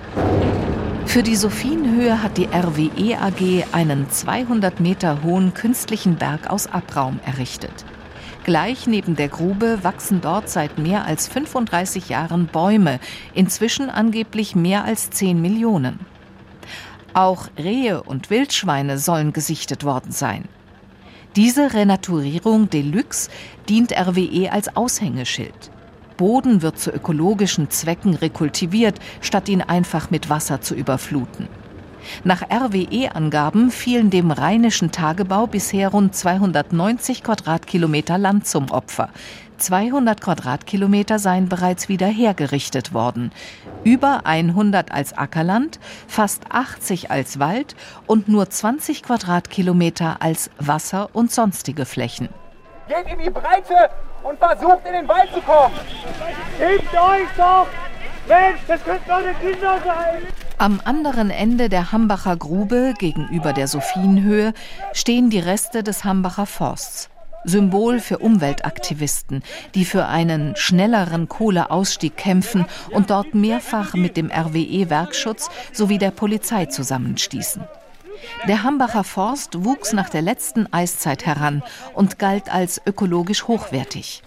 Für 1.07 1.23
die 1.23 1.37
Sophienhöhe 1.37 2.23
hat 2.23 2.39
die 2.39 2.47
RWE 2.47 3.19
AG 3.21 3.65
einen 3.73 4.11
200 4.11 4.81
Meter 4.81 5.23
hohen 5.23 5.55
künstlichen 5.55 6.17
Berg 6.17 6.51
aus 6.51 6.67
Abraum 6.67 7.21
errichtet. 7.25 7.85
Gleich 8.45 8.87
neben 8.87 9.17
der 9.17 9.29
Grube 9.29 9.79
wachsen 9.83 10.21
dort 10.23 10.49
seit 10.49 10.79
mehr 10.79 11.05
als 11.05 11.29
35 11.29 12.09
Jahren 12.09 12.47
Bäume, 12.47 12.99
inzwischen 13.35 13.91
angeblich 13.91 14.57
mehr 14.57 14.85
als 14.85 15.11
10 15.11 15.41
Millionen. 15.41 16.01
Auch 17.13 17.49
Rehe 17.57 18.03
und 18.03 18.31
Wildschweine 18.31 18.99
sollen 18.99 19.33
gesichtet 19.33 19.85
worden 19.85 20.11
sein. 20.11 20.49
Diese 21.37 21.75
Renaturierung 21.75 22.71
Deluxe 22.71 23.29
dient 23.69 23.91
RWE 23.91 24.53
als 24.53 24.77
Aushängeschild. 24.77 25.73
Boden 26.17 26.63
wird 26.63 26.79
zu 26.79 26.93
ökologischen 26.93 27.71
Zwecken 27.71 28.15
rekultiviert, 28.15 29.01
statt 29.21 29.49
ihn 29.49 29.61
einfach 29.61 30.13
mit 30.13 30.31
Wasser 30.31 30.61
zu 30.61 30.77
überfluten. 30.77 31.49
Nach 32.23 32.43
RWE-Angaben 32.43 33.73
fielen 33.73 34.11
dem 34.11 34.31
rheinischen 34.31 34.93
Tagebau 34.93 35.49
bisher 35.49 35.89
rund 35.89 36.15
290 36.15 37.25
Quadratkilometer 37.25 38.17
Land 38.17 38.47
zum 38.47 38.71
Opfer. 38.71 39.09
200 39.59 40.21
Quadratkilometer 40.21 41.19
seien 41.19 41.49
bereits 41.49 41.89
wieder 41.89 42.07
hergerichtet 42.07 42.93
worden. 42.93 43.33
Über 43.85 44.23
100 44.25 44.93
als 44.93 45.17
Ackerland, 45.17 45.79
fast 46.07 46.43
80 46.51 47.11
als 47.11 47.39
Wald 47.39 47.77
und 48.07 48.29
nur 48.29 48.49
20 48.49 49.03
Quadratkilometer 49.03 50.17
als 50.21 50.51
Wasser 50.59 51.11
und 51.13 51.33
sonstige 51.33 51.85
Flächen. 51.85 52.29
Geht 52.89 53.13
in 53.13 53.19
die 53.19 53.31
Breite 53.31 53.91
und 54.23 54.39
versucht 54.39 54.87
in 54.87 54.93
den 54.93 55.09
Wald 55.09 55.33
zu 55.33 55.41
kommen. 55.41 55.75
Hebt 56.59 56.93
euch 56.93 57.29
doch! 57.37 57.67
Mensch, 58.27 58.61
das 58.67 58.83
könnten 58.85 59.11
eure 59.11 59.35
Kinder 59.35 59.79
sein! 59.85 60.23
Am 60.59 60.81
anderen 60.85 61.31
Ende 61.31 61.69
der 61.69 61.93
Hambacher 61.93 62.37
Grube, 62.37 62.95
gegenüber 62.99 63.53
der 63.53 63.69
Sophienhöhe, 63.69 64.55
stehen 64.93 65.29
die 65.29 65.41
Reste 65.41 65.83
des 65.83 66.05
Hambacher 66.05 66.47
Forsts. 66.47 67.11
Symbol 67.45 68.01
für 68.01 68.19
Umweltaktivisten, 68.19 69.43
die 69.75 69.85
für 69.85 70.07
einen 70.07 70.57
schnelleren 70.57 71.29
Kohleausstieg 71.29 72.17
kämpfen 72.17 72.67
und 72.91 73.11
dort 73.11 73.35
mehrfach 73.35 73.95
mit 73.95 74.17
dem 74.17 74.31
RWE-Werkschutz 74.31 75.51
sowie 75.73 75.99
der 75.99 76.11
Polizei 76.11 76.67
zusammenstießen. 76.67 77.65
Der 78.49 78.63
Hambacher 78.63 79.05
Forst 79.05 79.65
wuchs 79.65 79.93
nach 79.93 80.09
der 80.09 80.23
letzten 80.23 80.73
Eiszeit 80.73 81.27
heran 81.27 81.63
und 81.95 82.19
galt 82.19 82.53
als 82.53 82.81
ökologisch 82.87 83.47
hochwertig. 83.49 84.23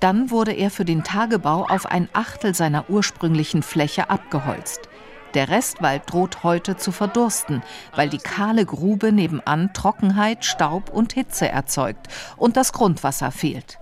Dann 0.00 0.30
wurde 0.30 0.52
er 0.52 0.70
für 0.70 0.84
den 0.84 1.04
Tagebau 1.04 1.66
auf 1.68 1.86
ein 1.86 2.08
Achtel 2.12 2.54
seiner 2.54 2.88
ursprünglichen 2.90 3.62
Fläche 3.62 4.10
abgeholzt. 4.10 4.88
Der 5.34 5.48
Restwald 5.48 6.02
droht 6.06 6.44
heute 6.44 6.76
zu 6.76 6.92
verdursten, 6.92 7.62
weil 7.94 8.08
die 8.08 8.18
kahle 8.18 8.64
Grube 8.64 9.10
nebenan 9.10 9.72
Trockenheit, 9.72 10.44
Staub 10.44 10.90
und 10.90 11.12
Hitze 11.12 11.48
erzeugt 11.48 12.08
und 12.36 12.56
das 12.56 12.72
Grundwasser 12.72 13.32
fehlt. 13.32 13.78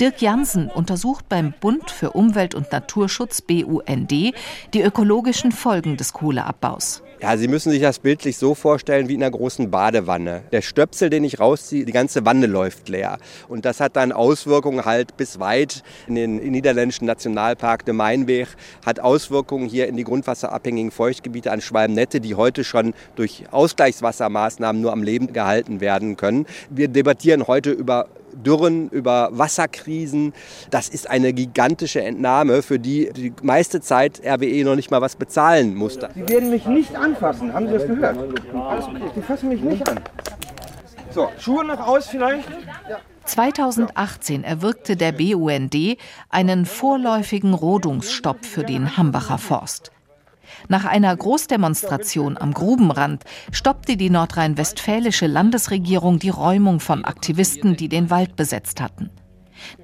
Dirk 0.00 0.22
Jansen 0.22 0.70
untersucht 0.70 1.28
beim 1.28 1.52
Bund 1.60 1.90
für 1.90 2.12
Umwelt 2.12 2.54
und 2.54 2.72
Naturschutz 2.72 3.42
BUND 3.42 4.10
die 4.10 4.82
ökologischen 4.82 5.52
Folgen 5.52 5.96
des 5.96 6.12
Kohleabbaus. 6.12 7.03
Ja, 7.22 7.36
Sie 7.36 7.48
müssen 7.48 7.70
sich 7.70 7.80
das 7.80 8.00
bildlich 8.00 8.36
so 8.36 8.54
vorstellen 8.54 9.08
wie 9.08 9.14
in 9.14 9.22
einer 9.22 9.30
großen 9.30 9.70
Badewanne. 9.70 10.42
Der 10.52 10.62
Stöpsel, 10.62 11.10
den 11.10 11.24
ich 11.24 11.38
rausziehe, 11.38 11.84
die 11.84 11.92
ganze 11.92 12.26
Wanne 12.26 12.46
läuft 12.46 12.88
leer. 12.88 13.18
Und 13.48 13.64
das 13.64 13.80
hat 13.80 13.96
dann 13.96 14.12
Auswirkungen 14.12 14.84
halt 14.84 15.16
bis 15.16 15.38
weit 15.38 15.82
in 16.06 16.16
den 16.16 16.36
niederländischen 16.36 17.06
Nationalpark 17.06 17.84
de 17.84 17.94
Mainweg, 17.94 18.48
hat 18.84 19.00
Auswirkungen 19.00 19.68
hier 19.68 19.86
in 19.86 19.96
die 19.96 20.04
grundwasserabhängigen 20.04 20.90
Feuchtgebiete 20.90 21.52
an 21.52 21.60
Schwalmnette, 21.60 22.20
die 22.20 22.34
heute 22.34 22.64
schon 22.64 22.94
durch 23.16 23.44
Ausgleichswassermaßnahmen 23.50 24.82
nur 24.82 24.92
am 24.92 25.02
Leben 25.02 25.32
gehalten 25.32 25.80
werden 25.80 26.16
können. 26.16 26.46
Wir 26.68 26.88
debattieren 26.88 27.46
heute 27.46 27.70
über 27.70 28.08
Dürren, 28.34 28.88
über 28.88 29.28
Wasserkrisen. 29.32 30.32
Das 30.70 30.88
ist 30.88 31.08
eine 31.10 31.32
gigantische 31.32 32.02
Entnahme, 32.02 32.62
für 32.62 32.78
die 32.78 33.10
die 33.12 33.32
meiste 33.42 33.80
Zeit 33.80 34.20
RWE 34.24 34.64
noch 34.64 34.76
nicht 34.76 34.90
mal 34.90 35.00
was 35.00 35.16
bezahlen 35.16 35.74
musste. 35.74 36.08
Sie 36.14 36.28
werden 36.28 36.50
mich 36.50 36.66
nicht 36.66 36.96
anfassen, 36.96 37.52
haben 37.52 37.66
Sie 37.66 37.74
das 37.74 37.86
gehört? 37.86 38.16
Alles 38.54 38.86
okay, 38.86 39.10
Sie 39.14 39.22
fassen 39.22 39.48
mich 39.48 39.60
nicht 39.60 39.88
an. 39.88 40.00
So, 41.10 41.28
Schuhe 41.38 41.64
noch 41.64 41.86
aus 41.86 42.08
vielleicht? 42.08 42.48
2018 43.24 44.44
erwirkte 44.44 44.96
der 44.96 45.12
BUND 45.12 45.74
einen 46.28 46.66
vorläufigen 46.66 47.54
Rodungsstopp 47.54 48.44
für 48.44 48.64
den 48.64 48.96
Hambacher 48.96 49.38
Forst. 49.38 49.93
Nach 50.68 50.84
einer 50.84 51.14
Großdemonstration 51.14 52.38
am 52.38 52.54
Grubenrand 52.54 53.24
stoppte 53.52 53.96
die 53.96 54.10
nordrhein-westfälische 54.10 55.26
Landesregierung 55.26 56.18
die 56.18 56.30
Räumung 56.30 56.80
von 56.80 57.04
Aktivisten, 57.04 57.76
die 57.76 57.88
den 57.88 58.10
Wald 58.10 58.36
besetzt 58.36 58.80
hatten. 58.80 59.10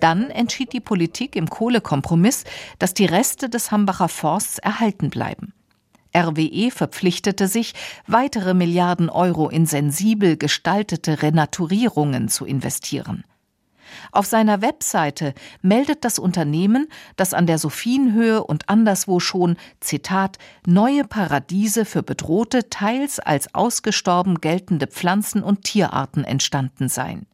Dann 0.01 0.31
entschied 0.31 0.73
die 0.73 0.81
Politik 0.81 1.37
im 1.37 1.49
Kohlekompromiss, 1.49 2.45
dass 2.79 2.95
die 2.95 3.05
Reste 3.05 3.49
des 3.49 3.71
Hambacher 3.71 4.09
Forsts 4.09 4.59
erhalten 4.59 5.11
bleiben. 5.11 5.53
RWE 6.17 6.71
verpflichtete 6.71 7.47
sich, 7.47 7.75
weitere 8.07 8.55
Milliarden 8.55 9.11
Euro 9.11 9.49
in 9.49 9.67
sensibel 9.67 10.37
gestaltete 10.37 11.23
Renaturierungen 11.23 12.29
zu 12.29 12.45
investieren. 12.45 13.25
Auf 14.13 14.27
seiner 14.27 14.63
Webseite 14.63 15.35
meldet 15.63 16.05
das 16.05 16.19
Unternehmen, 16.19 16.89
dass 17.17 17.35
an 17.35 17.47
der 17.47 17.59
Sophienhöhe 17.59 18.43
und 18.45 18.69
anderswo 18.69 19.21
schon, 19.21 19.57
Zitat, 19.81 20.39
neue 20.67 21.05
Paradiese 21.05 21.85
für 21.85 22.03
bedrohte, 22.03 22.69
teils 22.71 23.19
als 23.19 23.55
ausgestorben 23.55 24.41
geltende 24.41 24.87
Pflanzen 24.87 25.43
und 25.43 25.65
Tierarten 25.65 26.25
entstanden 26.25 26.89
seien. 26.89 27.27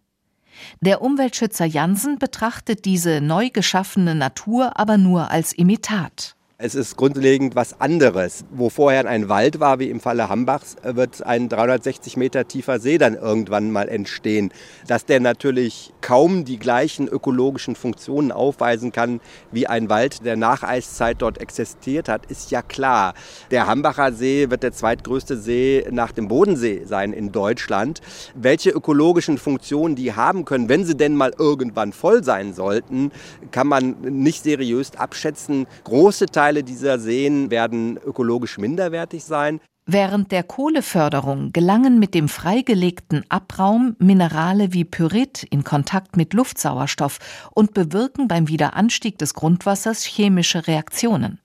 Der 0.80 1.02
Umweltschützer 1.02 1.66
Jansen 1.66 2.18
betrachtet 2.18 2.84
diese 2.84 3.20
neu 3.20 3.50
geschaffene 3.50 4.14
Natur 4.14 4.78
aber 4.78 4.98
nur 4.98 5.30
als 5.30 5.52
Imitat. 5.52 6.35
Es 6.58 6.74
ist 6.74 6.96
grundlegend 6.96 7.54
was 7.54 7.82
anderes. 7.82 8.46
Wo 8.50 8.70
vorher 8.70 9.06
ein 9.06 9.28
Wald 9.28 9.60
war, 9.60 9.78
wie 9.78 9.90
im 9.90 10.00
Falle 10.00 10.30
Hambachs, 10.30 10.76
wird 10.82 11.22
ein 11.22 11.50
360 11.50 12.16
Meter 12.16 12.48
tiefer 12.48 12.78
See 12.78 12.96
dann 12.96 13.14
irgendwann 13.14 13.70
mal 13.70 13.90
entstehen. 13.90 14.50
Dass 14.86 15.04
der 15.04 15.20
natürlich 15.20 15.92
kaum 16.00 16.46
die 16.46 16.58
gleichen 16.58 17.08
ökologischen 17.08 17.76
Funktionen 17.76 18.32
aufweisen 18.32 18.90
kann, 18.90 19.20
wie 19.52 19.66
ein 19.66 19.90
Wald, 19.90 20.24
der 20.24 20.36
nach 20.36 20.62
Eiszeit 20.62 21.20
dort 21.20 21.42
existiert 21.42 22.08
hat, 22.08 22.24
ist 22.24 22.50
ja 22.50 22.62
klar. 22.62 23.12
Der 23.50 23.66
Hambacher 23.66 24.12
See 24.12 24.48
wird 24.48 24.62
der 24.62 24.72
zweitgrößte 24.72 25.36
See 25.36 25.86
nach 25.90 26.12
dem 26.12 26.26
Bodensee 26.26 26.86
sein 26.86 27.12
in 27.12 27.32
Deutschland. 27.32 28.00
Welche 28.34 28.70
ökologischen 28.70 29.36
Funktionen 29.36 29.94
die 29.94 30.14
haben 30.14 30.46
können, 30.46 30.70
wenn 30.70 30.86
sie 30.86 30.96
denn 30.96 31.16
mal 31.16 31.34
irgendwann 31.38 31.92
voll 31.92 32.24
sein 32.24 32.54
sollten, 32.54 33.12
kann 33.50 33.66
man 33.66 34.00
nicht 34.00 34.42
seriös 34.42 34.92
abschätzen. 34.96 35.66
Große 35.84 36.24
Teile 36.24 36.45
Teile 36.46 36.62
dieser 36.62 37.00
Seen 37.00 37.50
werden 37.50 37.96
ökologisch 37.96 38.56
minderwertig 38.56 39.24
sein. 39.24 39.58
Während 39.84 40.30
der 40.30 40.44
Kohleförderung 40.44 41.50
gelangen 41.52 41.98
mit 41.98 42.14
dem 42.14 42.28
freigelegten 42.28 43.24
Abraum 43.28 43.96
Minerale 43.98 44.72
wie 44.72 44.84
Pyrit 44.84 45.42
in 45.42 45.64
Kontakt 45.64 46.16
mit 46.16 46.34
Luftsauerstoff 46.34 47.18
und 47.52 47.74
bewirken 47.74 48.28
beim 48.28 48.46
Wiederanstieg 48.46 49.18
des 49.18 49.34
Grundwassers 49.34 50.04
chemische 50.04 50.68
Reaktionen. 50.68 51.40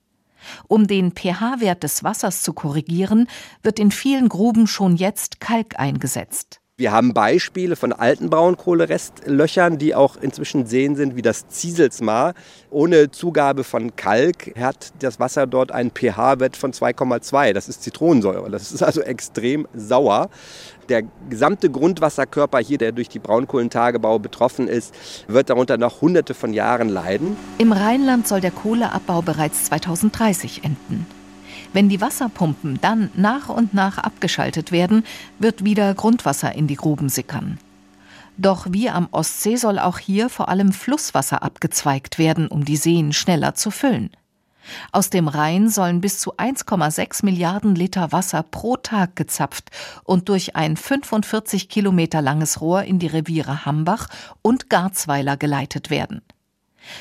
Um 0.68 0.86
den 0.86 1.10
pH-Wert 1.10 1.82
des 1.82 2.04
Wassers 2.04 2.44
zu 2.44 2.52
korrigieren, 2.52 3.26
wird 3.64 3.80
in 3.80 3.90
vielen 3.90 4.28
Gruben 4.28 4.68
schon 4.68 4.94
jetzt 4.94 5.40
Kalk 5.40 5.80
eingesetzt. 5.80 6.61
Wir 6.82 6.90
haben 6.90 7.14
Beispiele 7.14 7.76
von 7.76 7.92
alten 7.92 8.28
Braunkohlerestlöchern, 8.28 9.78
die 9.78 9.94
auch 9.94 10.16
inzwischen 10.16 10.66
sehen 10.66 10.96
sind, 10.96 11.14
wie 11.14 11.22
das 11.22 11.46
Zieselsmar. 11.46 12.34
Ohne 12.70 13.12
Zugabe 13.12 13.62
von 13.62 13.94
Kalk 13.94 14.52
hat 14.58 14.92
das 14.98 15.20
Wasser 15.20 15.46
dort 15.46 15.70
einen 15.70 15.92
pH-Wert 15.92 16.56
von 16.56 16.72
2,2. 16.72 17.52
Das 17.52 17.68
ist 17.68 17.84
Zitronensäure. 17.84 18.50
Das 18.50 18.72
ist 18.72 18.82
also 18.82 19.00
extrem 19.00 19.68
sauer. 19.72 20.28
Der 20.88 21.04
gesamte 21.30 21.70
Grundwasserkörper 21.70 22.58
hier, 22.58 22.78
der 22.78 22.90
durch 22.90 23.08
die 23.08 23.20
Braunkohlentagebau 23.20 24.18
betroffen 24.18 24.66
ist, 24.66 24.92
wird 25.28 25.50
darunter 25.50 25.78
noch 25.78 26.00
hunderte 26.00 26.34
von 26.34 26.52
Jahren 26.52 26.88
leiden. 26.88 27.36
Im 27.58 27.70
Rheinland 27.70 28.26
soll 28.26 28.40
der 28.40 28.50
Kohleabbau 28.50 29.22
bereits 29.22 29.66
2030 29.66 30.64
enden. 30.64 31.06
Wenn 31.72 31.88
die 31.88 32.00
Wasserpumpen 32.00 32.80
dann 32.82 33.10
nach 33.14 33.48
und 33.48 33.72
nach 33.72 33.98
abgeschaltet 33.98 34.72
werden, 34.72 35.04
wird 35.38 35.64
wieder 35.64 35.94
Grundwasser 35.94 36.54
in 36.54 36.66
die 36.66 36.76
Gruben 36.76 37.08
sickern. 37.08 37.58
Doch 38.36 38.66
wie 38.70 38.90
am 38.90 39.08
Ostsee 39.10 39.56
soll 39.56 39.78
auch 39.78 39.98
hier 39.98 40.28
vor 40.28 40.48
allem 40.48 40.72
Flusswasser 40.72 41.42
abgezweigt 41.42 42.18
werden, 42.18 42.48
um 42.48 42.64
die 42.64 42.76
Seen 42.76 43.12
schneller 43.12 43.54
zu 43.54 43.70
füllen. 43.70 44.10
Aus 44.92 45.10
dem 45.10 45.28
Rhein 45.28 45.68
sollen 45.68 46.00
bis 46.00 46.18
zu 46.18 46.36
1,6 46.36 47.24
Milliarden 47.24 47.74
Liter 47.74 48.12
Wasser 48.12 48.42
pro 48.42 48.76
Tag 48.76 49.16
gezapft 49.16 49.70
und 50.04 50.28
durch 50.28 50.56
ein 50.56 50.76
45 50.76 51.68
Kilometer 51.68 52.22
langes 52.22 52.60
Rohr 52.60 52.84
in 52.84 52.98
die 52.98 53.08
Reviere 53.08 53.64
Hambach 53.64 54.08
und 54.40 54.70
Garzweiler 54.70 55.36
geleitet 55.36 55.90
werden. 55.90 56.22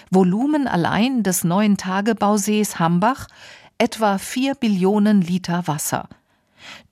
Volumen 0.10 0.68
allein 0.68 1.24
des 1.24 1.44
neuen 1.44 1.78
Tagebausees 1.78 2.80
Hambach 2.80 3.28
etwa 3.82 4.20
4 4.20 4.54
Billionen 4.54 5.22
Liter 5.22 5.64
Wasser. 5.66 6.08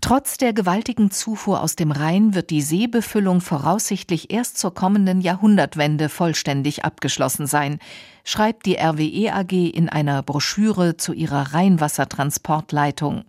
Trotz 0.02 0.38
der 0.40 0.54
gewaltigen 0.54 1.12
Zufuhr 1.12 1.62
aus 1.62 1.76
dem 1.76 1.92
Rhein 1.92 2.34
wird 2.34 2.50
die 2.50 2.64
Seebefüllung 2.64 3.42
voraussichtlich 3.42 4.34
erst 4.34 4.58
zur 4.58 4.74
kommenden 4.74 5.22
Jahrhundertwende 5.22 6.10
vollständig 6.10 6.86
abgeschlossen 6.86 7.46
sein, 7.46 7.78
schreibt 8.24 8.66
die 8.66 8.78
RWE 8.78 9.32
AG 9.32 9.52
in 9.52 9.88
einer 9.88 10.24
Broschüre 10.24 10.98
zu 10.98 11.14
ihrer 11.14 11.54
Rheinwassertransportleitung. 11.54 13.26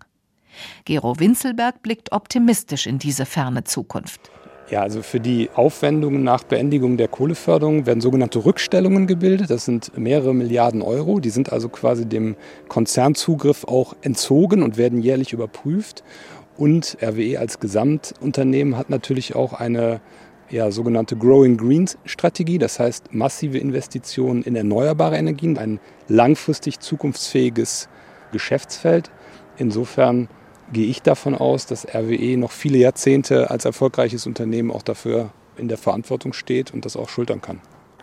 Gero 0.86 1.18
Winzelberg 1.20 1.82
blickt 1.82 2.12
optimistisch 2.12 2.86
in 2.86 2.98
diese 2.98 3.26
ferne 3.26 3.64
Zukunft. 3.64 4.30
Ja, 4.70 4.82
also 4.82 5.02
für 5.02 5.18
die 5.18 5.50
Aufwendungen 5.52 6.22
nach 6.22 6.44
Beendigung 6.44 6.96
der 6.96 7.08
Kohleförderung 7.08 7.86
werden 7.86 8.00
sogenannte 8.00 8.44
Rückstellungen 8.44 9.08
gebildet. 9.08 9.50
Das 9.50 9.64
sind 9.64 9.98
mehrere 9.98 10.32
Milliarden 10.32 10.80
Euro. 10.80 11.18
Die 11.18 11.30
sind 11.30 11.52
also 11.52 11.68
quasi 11.68 12.06
dem 12.06 12.36
Konzernzugriff 12.68 13.64
auch 13.64 13.96
entzogen 14.02 14.62
und 14.62 14.76
werden 14.76 15.00
jährlich 15.00 15.32
überprüft. 15.32 16.04
Und 16.56 16.98
RWE 17.02 17.40
als 17.40 17.58
Gesamtunternehmen 17.58 18.76
hat 18.76 18.90
natürlich 18.90 19.34
auch 19.34 19.54
eine 19.54 20.00
ja, 20.50 20.70
sogenannte 20.70 21.16
Growing 21.16 21.56
Green 21.56 21.88
Strategie, 22.04 22.58
das 22.58 22.78
heißt 22.78 23.12
massive 23.12 23.58
Investitionen 23.58 24.42
in 24.42 24.54
erneuerbare 24.54 25.16
Energien, 25.16 25.58
ein 25.58 25.80
langfristig 26.06 26.78
zukunftsfähiges 26.78 27.88
Geschäftsfeld. 28.30 29.10
Insofern 29.58 30.28
gehe 30.72 30.86
ich 30.86 31.02
davon 31.02 31.34
aus, 31.34 31.66
dass 31.66 31.86
RWE 31.86 32.36
noch 32.36 32.50
viele 32.50 32.78
Jahrzehnte 32.78 33.50
als 33.50 33.64
erfolgreiches 33.64 34.26
Unternehmen 34.26 34.70
auch 34.70 34.82
dafür 34.82 35.30
in 35.56 35.68
der 35.68 35.78
Verantwortung 35.78 36.32
steht 36.32 36.72
und 36.72 36.84
das 36.84 36.96
auch 36.96 37.08
schultern 37.08 37.40
kann. 37.40 37.60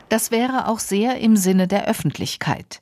Das 0.10 0.32
wäre 0.32 0.68
auch 0.68 0.80
sehr 0.80 1.20
im 1.20 1.36
Sinne 1.36 1.68
der 1.68 1.88
Öffentlichkeit. 1.88 2.82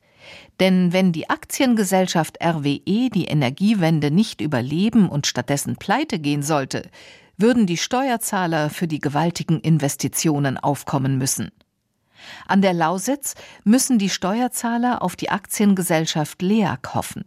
Denn 0.60 0.94
wenn 0.94 1.12
die 1.12 1.30
Aktiengesellschaft 1.30 2.38
RWE 2.44 3.10
die 3.10 3.26
Energiewende 3.26 4.12
nicht 4.12 4.42
überleben 4.42 5.10
und 5.10 5.28
stattdessen 5.28 5.76
pleite 5.76 6.20
gehen 6.20 6.44
sollte, 6.44 6.90
würden 7.38 7.66
die 7.68 7.78
Steuerzahler 7.78 8.70
für 8.70 8.88
die 8.88 9.00
gewaltigen 9.00 9.60
Investitionen 9.60 10.58
aufkommen 10.58 11.18
müssen. 11.18 11.52
An 12.48 12.62
der 12.62 12.74
Lausitz 12.74 13.36
müssen 13.64 14.00
die 14.00 14.10
Steuerzahler 14.10 15.02
auf 15.02 15.16
die 15.16 15.30
Aktiengesellschaft 15.30 16.42
LEAG 16.42 16.94
hoffen. 16.94 17.26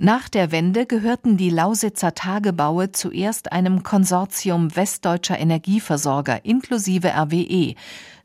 Nach 0.00 0.28
der 0.28 0.52
Wende 0.52 0.86
gehörten 0.86 1.36
die 1.36 1.50
Lausitzer 1.50 2.14
Tagebaue 2.14 2.92
zuerst 2.92 3.50
einem 3.50 3.82
Konsortium 3.82 4.76
westdeutscher 4.76 5.40
Energieversorger 5.40 6.44
inklusive 6.44 7.08
RWE, 7.08 7.74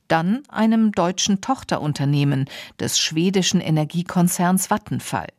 dann 0.08 0.44
einem 0.50 0.92
deutschen 0.92 1.42
Tochterunternehmen 1.42 2.46
des 2.80 3.00
schwedischen 3.00 3.60
Energiekonzerns 3.60 4.68
Vattenfall. 4.68 5.30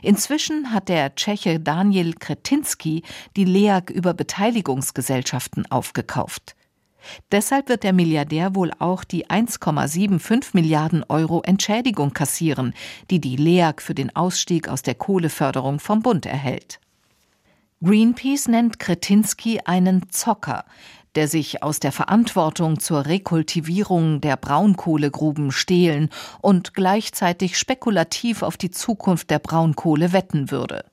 Inzwischen 0.00 0.72
hat 0.72 0.88
der 0.88 1.14
Tscheche 1.14 1.60
Daniel 1.60 2.14
Kretinski 2.14 3.02
die 3.36 3.44
LEAG 3.44 3.90
über 3.90 4.14
Beteiligungsgesellschaften 4.14 5.70
aufgekauft. 5.70 6.56
Deshalb 7.32 7.68
wird 7.68 7.82
der 7.82 7.92
Milliardär 7.92 8.54
wohl 8.54 8.72
auch 8.78 9.04
die 9.04 9.26
1,75 9.26 10.50
Milliarden 10.52 11.04
Euro 11.08 11.42
Entschädigung 11.42 12.12
kassieren, 12.12 12.74
die 13.10 13.20
die 13.20 13.36
LEAG 13.36 13.80
für 13.80 13.94
den 13.94 14.14
Ausstieg 14.14 14.68
aus 14.68 14.82
der 14.82 14.94
Kohleförderung 14.94 15.80
vom 15.80 16.02
Bund 16.02 16.26
erhält. 16.26 16.80
Greenpeace 17.82 18.48
nennt 18.48 18.78
Kretinsky 18.78 19.60
einen 19.64 20.10
Zocker, 20.10 20.64
der 21.14 21.28
sich 21.28 21.62
aus 21.62 21.80
der 21.80 21.92
Verantwortung 21.92 22.78
zur 22.78 23.06
Rekultivierung 23.06 24.20
der 24.20 24.36
Braunkohlegruben 24.36 25.50
stehlen 25.50 26.10
und 26.40 26.74
gleichzeitig 26.74 27.58
spekulativ 27.58 28.42
auf 28.42 28.56
die 28.56 28.70
Zukunft 28.70 29.30
der 29.30 29.38
Braunkohle 29.38 30.12
wetten 30.12 30.50
würde. 30.50 30.84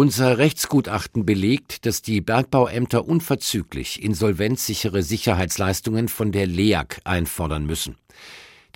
Unser 0.00 0.38
Rechtsgutachten 0.38 1.26
belegt, 1.26 1.84
dass 1.84 2.02
die 2.02 2.20
Bergbauämter 2.20 3.08
unverzüglich 3.08 4.00
insolvenzsichere 4.00 5.02
Sicherheitsleistungen 5.02 6.06
von 6.06 6.30
der 6.30 6.46
LEAG 6.46 7.00
einfordern 7.02 7.66
müssen. 7.66 7.96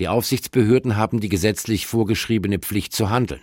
Die 0.01 0.09
Aufsichtsbehörden 0.09 0.97
haben 0.97 1.21
die 1.21 1.29
gesetzlich 1.29 1.87
vorgeschriebene 1.87 2.59
Pflicht 2.59 2.93
zu 2.93 3.09
handeln. 3.09 3.41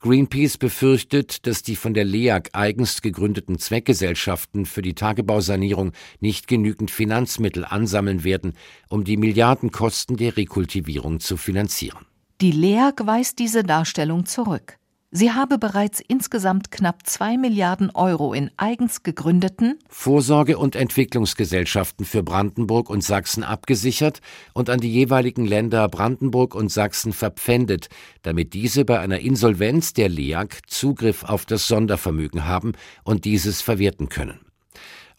Greenpeace 0.00 0.58
befürchtet, 0.58 1.46
dass 1.46 1.62
die 1.62 1.74
von 1.74 1.94
der 1.94 2.04
LEAG 2.04 2.50
eigens 2.52 3.00
gegründeten 3.00 3.58
Zweckgesellschaften 3.58 4.66
für 4.66 4.82
die 4.82 4.94
Tagebausanierung 4.94 5.92
nicht 6.20 6.48
genügend 6.48 6.90
Finanzmittel 6.90 7.64
ansammeln 7.64 8.24
werden, 8.24 8.52
um 8.90 9.04
die 9.04 9.16
Milliardenkosten 9.16 10.18
der 10.18 10.36
Rekultivierung 10.36 11.18
zu 11.18 11.38
finanzieren. 11.38 12.04
Die 12.42 12.52
LEAG 12.52 13.06
weist 13.06 13.38
diese 13.38 13.64
Darstellung 13.64 14.26
zurück. 14.26 14.79
Sie 15.12 15.32
habe 15.32 15.58
bereits 15.58 16.00
insgesamt 16.06 16.70
knapp 16.70 17.04
zwei 17.04 17.36
Milliarden 17.36 17.90
Euro 17.90 18.32
in 18.32 18.48
eigens 18.56 19.02
gegründeten 19.02 19.76
Vorsorge- 19.88 20.56
und 20.56 20.76
Entwicklungsgesellschaften 20.76 22.06
für 22.06 22.22
Brandenburg 22.22 22.88
und 22.88 23.02
Sachsen 23.02 23.42
abgesichert 23.42 24.20
und 24.54 24.70
an 24.70 24.78
die 24.78 24.92
jeweiligen 24.92 25.46
Länder 25.46 25.88
Brandenburg 25.88 26.54
und 26.54 26.70
Sachsen 26.70 27.12
verpfändet, 27.12 27.88
damit 28.22 28.54
diese 28.54 28.84
bei 28.84 29.00
einer 29.00 29.18
Insolvenz 29.18 29.94
der 29.94 30.08
LEAG 30.08 30.60
Zugriff 30.68 31.24
auf 31.24 31.44
das 31.44 31.66
Sondervermögen 31.66 32.44
haben 32.44 32.74
und 33.02 33.24
dieses 33.24 33.62
verwerten 33.62 34.10
können. 34.10 34.38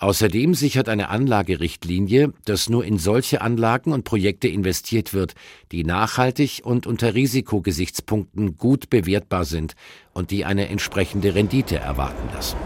Außerdem 0.01 0.55
sichert 0.55 0.89
eine 0.89 1.09
Anlagerichtlinie, 1.09 2.33
dass 2.45 2.69
nur 2.69 2.83
in 2.83 2.97
solche 2.97 3.41
Anlagen 3.41 3.93
und 3.93 4.03
Projekte 4.03 4.47
investiert 4.47 5.13
wird, 5.13 5.35
die 5.71 5.83
nachhaltig 5.83 6.61
und 6.63 6.87
unter 6.87 7.13
Risikogesichtspunkten 7.13 8.57
gut 8.57 8.89
bewertbar 8.89 9.45
sind 9.45 9.75
und 10.13 10.31
die 10.31 10.43
eine 10.43 10.69
entsprechende 10.69 11.35
Rendite 11.35 11.77
erwarten 11.77 12.33
lassen. 12.33 12.57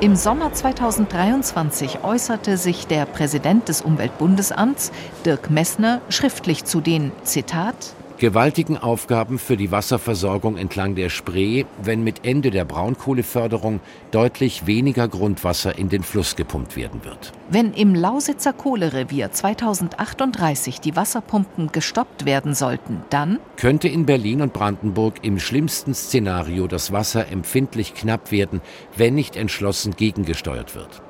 Im 0.00 0.16
Sommer 0.16 0.54
2023 0.54 2.02
äußerte 2.02 2.56
sich 2.56 2.86
der 2.86 3.04
Präsident 3.04 3.68
des 3.68 3.82
Umweltbundesamts, 3.82 4.92
Dirk 5.26 5.50
Messner, 5.50 6.00
schriftlich 6.08 6.64
zu 6.64 6.80
den 6.80 7.12
Zitat 7.22 7.94
gewaltigen 8.22 8.78
Aufgaben 8.78 9.36
für 9.36 9.56
die 9.56 9.72
Wasserversorgung 9.72 10.56
entlang 10.56 10.94
der 10.94 11.08
Spree, 11.08 11.64
wenn 11.82 12.04
mit 12.04 12.24
Ende 12.24 12.52
der 12.52 12.64
Braunkohleförderung 12.64 13.80
deutlich 14.12 14.64
weniger 14.64 15.08
Grundwasser 15.08 15.76
in 15.76 15.88
den 15.88 16.04
Fluss 16.04 16.36
gepumpt 16.36 16.76
werden 16.76 17.04
wird. 17.04 17.32
Wenn 17.50 17.72
im 17.72 17.96
Lausitzer 17.96 18.52
Kohlerevier 18.52 19.32
2038 19.32 20.80
die 20.80 20.94
Wasserpumpen 20.94 21.72
gestoppt 21.72 22.24
werden 22.24 22.54
sollten, 22.54 23.02
dann 23.10 23.40
könnte 23.56 23.88
in 23.88 24.06
Berlin 24.06 24.40
und 24.40 24.52
Brandenburg 24.52 25.14
im 25.22 25.40
schlimmsten 25.40 25.92
Szenario 25.92 26.68
das 26.68 26.92
Wasser 26.92 27.26
empfindlich 27.26 27.92
knapp 27.92 28.30
werden, 28.30 28.60
wenn 28.96 29.16
nicht 29.16 29.34
entschlossen 29.34 29.96
gegengesteuert 29.96 30.76
wird. 30.76 31.02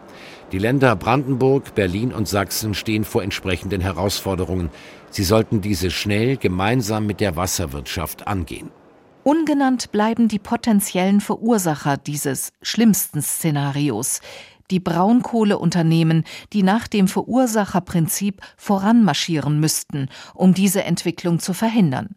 Die 0.52 0.58
Länder 0.58 0.96
Brandenburg, 0.96 1.74
Berlin 1.74 2.12
und 2.12 2.28
Sachsen 2.28 2.74
stehen 2.74 3.04
vor 3.04 3.22
entsprechenden 3.22 3.80
Herausforderungen. 3.80 4.68
Sie 5.12 5.24
sollten 5.24 5.60
diese 5.60 5.90
schnell 5.90 6.38
gemeinsam 6.38 7.06
mit 7.06 7.20
der 7.20 7.36
Wasserwirtschaft 7.36 8.26
angehen. 8.26 8.70
Ungenannt 9.24 9.92
bleiben 9.92 10.26
die 10.26 10.38
potenziellen 10.38 11.20
Verursacher 11.20 11.98
dieses 11.98 12.50
schlimmsten 12.62 13.20
Szenarios, 13.20 14.20
die 14.70 14.80
Braunkohleunternehmen, 14.80 16.24
die 16.54 16.62
nach 16.62 16.88
dem 16.88 17.08
Verursacherprinzip 17.08 18.40
voranmarschieren 18.56 19.60
müssten, 19.60 20.08
um 20.34 20.54
diese 20.54 20.82
Entwicklung 20.84 21.38
zu 21.40 21.52
verhindern. 21.52 22.16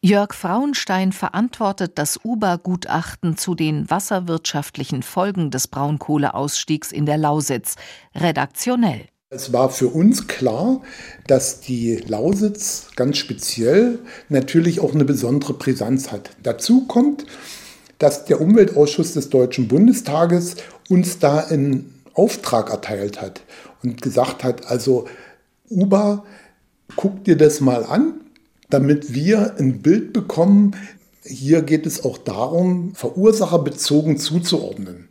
Jörg 0.00 0.34
Frauenstein 0.34 1.12
verantwortet 1.12 1.98
das 1.98 2.20
UBA-Gutachten 2.22 3.38
zu 3.38 3.54
den 3.54 3.90
wasserwirtschaftlichen 3.90 5.02
Folgen 5.02 5.50
des 5.50 5.66
Braunkohleausstiegs 5.66 6.92
in 6.92 7.06
der 7.06 7.16
Lausitz 7.16 7.76
redaktionell. 8.14 9.06
Es 9.34 9.50
war 9.50 9.70
für 9.70 9.88
uns 9.88 10.28
klar, 10.28 10.82
dass 11.26 11.60
die 11.60 11.96
Lausitz 12.06 12.88
ganz 12.96 13.16
speziell 13.16 13.98
natürlich 14.28 14.80
auch 14.80 14.92
eine 14.94 15.06
besondere 15.06 15.54
Brisanz 15.54 16.12
hat. 16.12 16.28
Dazu 16.42 16.86
kommt, 16.86 17.24
dass 17.98 18.26
der 18.26 18.42
Umweltausschuss 18.42 19.14
des 19.14 19.30
Deutschen 19.30 19.68
Bundestages 19.68 20.56
uns 20.90 21.18
da 21.18 21.38
einen 21.38 21.94
Auftrag 22.12 22.68
erteilt 22.68 23.22
hat 23.22 23.40
und 23.82 24.02
gesagt 24.02 24.44
hat, 24.44 24.66
also 24.66 25.06
UBA, 25.70 26.26
guck 26.96 27.24
dir 27.24 27.38
das 27.38 27.62
mal 27.62 27.84
an, 27.84 28.20
damit 28.68 29.14
wir 29.14 29.56
ein 29.58 29.80
Bild 29.80 30.12
bekommen. 30.12 30.76
Hier 31.24 31.62
geht 31.62 31.86
es 31.86 32.04
auch 32.04 32.18
darum, 32.18 32.94
verursacherbezogen 32.94 34.18
zuzuordnen. 34.18 35.08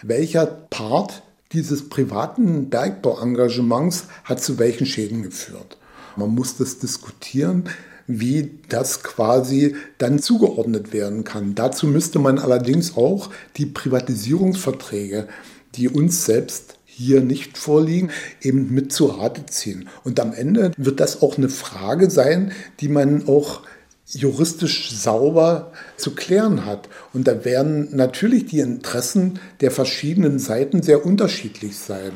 Welcher 0.00 0.46
Part 0.46 1.22
dieses 1.52 1.88
privaten 1.88 2.68
Bergbauengagements 2.68 4.04
hat 4.24 4.42
zu 4.42 4.58
welchen 4.58 4.86
Schäden 4.86 5.22
geführt? 5.22 5.78
Man 6.16 6.34
muss 6.34 6.56
das 6.56 6.78
diskutieren, 6.78 7.64
wie 8.06 8.58
das 8.68 9.02
quasi 9.02 9.76
dann 9.98 10.18
zugeordnet 10.18 10.92
werden 10.92 11.24
kann. 11.24 11.54
Dazu 11.54 11.86
müsste 11.86 12.18
man 12.18 12.38
allerdings 12.38 12.96
auch 12.96 13.30
die 13.56 13.66
Privatisierungsverträge, 13.66 15.28
die 15.74 15.88
uns 15.88 16.24
selbst 16.24 16.78
hier 16.84 17.20
nicht 17.20 17.56
vorliegen, 17.56 18.10
eben 18.42 18.74
mit 18.74 18.92
zu 18.92 19.06
Rate 19.06 19.46
ziehen. 19.46 19.88
Und 20.02 20.18
am 20.18 20.32
Ende 20.32 20.72
wird 20.76 20.98
das 20.98 21.22
auch 21.22 21.36
eine 21.38 21.48
Frage 21.48 22.10
sein, 22.10 22.50
die 22.80 22.88
man 22.88 23.28
auch 23.28 23.62
juristisch 24.10 24.90
sauber 24.90 25.72
zu 25.96 26.14
klären 26.14 26.64
hat. 26.64 26.88
Und 27.12 27.28
da 27.28 27.44
werden 27.44 27.94
natürlich 27.94 28.46
die 28.46 28.60
Interessen 28.60 29.38
der 29.60 29.70
verschiedenen 29.70 30.38
Seiten 30.38 30.82
sehr 30.82 31.04
unterschiedlich 31.04 31.76
sein. 31.76 32.12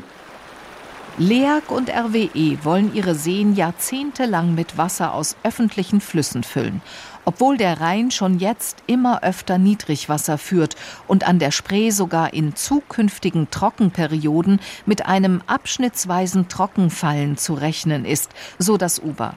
LEAG 1.18 1.70
und 1.70 1.90
RWE 1.90 2.56
wollen 2.64 2.94
ihre 2.94 3.14
Seen 3.14 3.54
jahrzehntelang 3.54 4.54
mit 4.54 4.78
Wasser 4.78 5.12
aus 5.12 5.36
öffentlichen 5.42 6.00
Flüssen 6.00 6.42
füllen, 6.42 6.80
obwohl 7.26 7.58
der 7.58 7.82
Rhein 7.82 8.10
schon 8.10 8.38
jetzt 8.38 8.78
immer 8.86 9.22
öfter 9.22 9.58
Niedrigwasser 9.58 10.38
führt 10.38 10.74
und 11.08 11.28
an 11.28 11.38
der 11.38 11.50
Spree 11.50 11.90
sogar 11.90 12.32
in 12.32 12.56
zukünftigen 12.56 13.50
Trockenperioden 13.50 14.58
mit 14.86 15.04
einem 15.04 15.42
abschnittsweisen 15.46 16.48
Trockenfallen 16.48 17.36
zu 17.36 17.52
rechnen 17.52 18.06
ist, 18.06 18.30
so 18.58 18.78
das 18.78 18.98
UBA. 18.98 19.36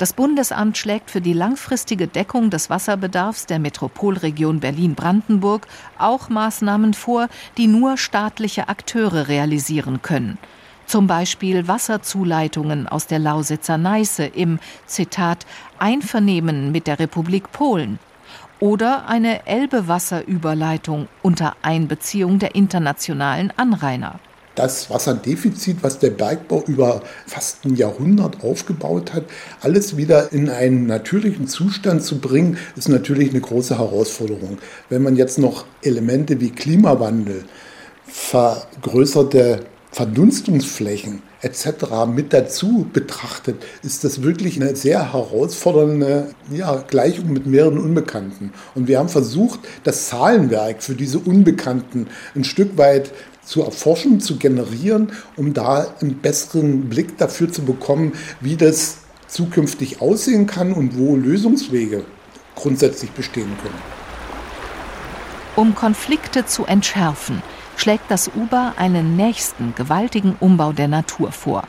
Das 0.00 0.14
Bundesamt 0.14 0.78
schlägt 0.78 1.10
für 1.10 1.20
die 1.20 1.34
langfristige 1.34 2.08
Deckung 2.08 2.48
des 2.48 2.70
Wasserbedarfs 2.70 3.44
der 3.44 3.58
Metropolregion 3.58 4.58
Berlin-Brandenburg 4.58 5.66
auch 5.98 6.30
Maßnahmen 6.30 6.94
vor, 6.94 7.28
die 7.58 7.66
nur 7.66 7.98
staatliche 7.98 8.70
Akteure 8.70 9.28
realisieren 9.28 10.00
können. 10.00 10.38
Zum 10.86 11.06
Beispiel 11.06 11.68
Wasserzuleitungen 11.68 12.88
aus 12.88 13.08
der 13.08 13.18
Lausitzer 13.18 13.76
Neiße 13.76 14.24
im 14.24 14.58
Zitat 14.86 15.44
Einvernehmen 15.78 16.72
mit 16.72 16.86
der 16.86 16.98
Republik 16.98 17.52
Polen 17.52 17.98
oder 18.58 19.06
eine 19.06 19.46
Elbe-Wasserüberleitung 19.46 21.08
unter 21.20 21.56
Einbeziehung 21.60 22.38
der 22.38 22.54
internationalen 22.54 23.52
Anrainer 23.58 24.18
das 24.60 24.90
Wasserdefizit, 24.90 25.78
was 25.80 25.98
der 25.98 26.10
Bergbau 26.10 26.62
über 26.66 27.02
fast 27.26 27.64
ein 27.64 27.76
Jahrhundert 27.76 28.44
aufgebaut 28.44 29.14
hat, 29.14 29.24
alles 29.62 29.96
wieder 29.96 30.32
in 30.32 30.50
einen 30.50 30.86
natürlichen 30.86 31.48
Zustand 31.48 32.02
zu 32.02 32.18
bringen, 32.18 32.58
ist 32.76 32.90
natürlich 32.90 33.30
eine 33.30 33.40
große 33.40 33.78
Herausforderung. 33.78 34.58
Wenn 34.90 35.02
man 35.02 35.16
jetzt 35.16 35.38
noch 35.38 35.64
Elemente 35.82 36.40
wie 36.40 36.50
Klimawandel, 36.50 37.44
vergrößerte 38.06 39.60
Verdunstungsflächen 39.92 41.22
etc. 41.42 42.06
mit 42.06 42.32
dazu 42.32 42.86
betrachtet, 42.92 43.56
ist 43.82 44.04
das 44.04 44.22
wirklich 44.22 44.60
eine 44.60 44.76
sehr 44.76 45.12
herausfordernde 45.12 46.34
ja, 46.52 46.84
Gleichung 46.86 47.32
mit 47.32 47.46
mehreren 47.46 47.78
Unbekannten. 47.78 48.52
Und 48.74 48.88
wir 48.88 48.98
haben 48.98 49.08
versucht, 49.08 49.60
das 49.84 50.08
Zahlenwerk 50.08 50.82
für 50.82 50.94
diese 50.94 51.18
Unbekannten 51.18 52.08
ein 52.34 52.44
Stück 52.44 52.76
weit 52.76 53.10
zu 53.50 53.62
erforschen, 53.62 54.20
zu 54.20 54.36
generieren, 54.36 55.10
um 55.34 55.52
da 55.52 55.92
einen 56.00 56.18
besseren 56.18 56.88
Blick 56.88 57.18
dafür 57.18 57.50
zu 57.50 57.62
bekommen, 57.62 58.12
wie 58.40 58.56
das 58.56 58.98
zukünftig 59.26 60.00
aussehen 60.00 60.46
kann 60.46 60.72
und 60.72 60.96
wo 60.96 61.16
Lösungswege 61.16 62.04
grundsätzlich 62.54 63.10
bestehen 63.10 63.50
können. 63.60 63.82
Um 65.56 65.74
Konflikte 65.74 66.46
zu 66.46 66.64
entschärfen, 66.64 67.42
schlägt 67.76 68.08
das 68.08 68.28
UBA 68.28 68.74
einen 68.76 69.16
nächsten 69.16 69.74
gewaltigen 69.74 70.36
Umbau 70.38 70.72
der 70.72 70.86
Natur 70.86 71.32
vor. 71.32 71.64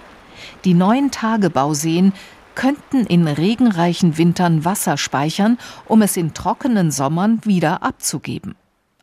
Die 0.66 0.76
neuen 0.76 1.10
Tagebauseen 1.10 2.14
könnten 2.54 3.08
in 3.08 3.28
regenreichen 3.28 4.20
Wintern 4.20 4.66
Wasser 4.66 4.98
speichern, 4.98 5.58
um 5.88 6.04
es 6.04 6.16
in 6.16 6.36
trockenen 6.36 6.92
Sommern 6.92 7.42
wieder 7.44 7.82
abzugeben. 7.82 8.54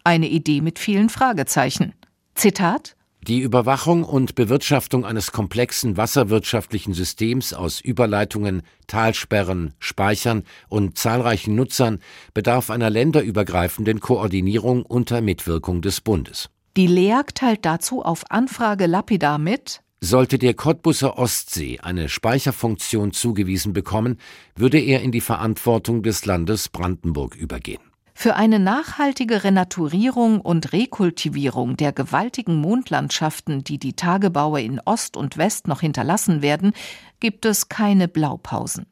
Eine 0.05 0.29
Idee 0.29 0.61
mit 0.61 0.79
vielen 0.79 1.09
Fragezeichen. 1.09 1.93
Zitat 2.39 2.95
die 3.27 3.41
Überwachung 3.41 4.05
und 4.05 4.37
Bewirtschaftung 4.37 5.05
eines 5.05 5.33
komplexen 5.33 5.97
wasserwirtschaftlichen 5.97 6.95
Systems 6.95 7.53
aus 7.53 7.81
Überleitungen, 7.81 8.63
Talsperren, 8.87 9.75
Speichern 9.81 10.45
und 10.69 10.97
zahlreichen 10.97 11.57
Nutzern 11.57 11.99
bedarf 12.35 12.71
einer 12.71 12.91
länderübergreifenden 12.91 13.99
Koordinierung 13.99 14.83
unter 14.83 15.21
Mitwirkung 15.21 15.83
des 15.83 16.01
Bundes. 16.01 16.49
Die 16.77 16.87
LEAG 16.87 17.35
teilt 17.35 17.65
dazu 17.65 18.03
auf 18.03 18.31
Anfrage 18.31 18.87
lapidar 18.87 19.39
mit, 19.39 19.83
sollte 20.01 20.39
der 20.39 20.55
Cottbusser 20.55 21.19
Ostsee 21.19 21.81
eine 21.81 22.09
Speicherfunktion 22.09 23.13
zugewiesen 23.13 23.73
bekommen, 23.73 24.17
würde 24.55 24.79
er 24.79 25.03
in 25.03 25.11
die 25.11 25.21
Verantwortung 25.21 26.05
des 26.05 26.25
Landes 26.25 26.69
Brandenburg 26.69 27.35
übergehen. 27.35 27.88
Für 28.21 28.35
eine 28.35 28.59
nachhaltige 28.59 29.45
Renaturierung 29.45 30.41
und 30.41 30.73
Rekultivierung 30.73 31.77
der 31.77 31.93
gewaltigen 31.93 32.57
Mondlandschaften, 32.57 33.63
die 33.63 33.79
die 33.79 33.93
Tagebaue 33.93 34.61
in 34.61 34.81
Ost 34.85 35.17
und 35.17 35.39
West 35.39 35.69
noch 35.69 35.83
hinterlassen 35.83 36.43
werden, 36.43 36.73
gibt 37.21 37.45
es 37.45 37.69
keine 37.69 38.09
Blaupausen. 38.09 38.87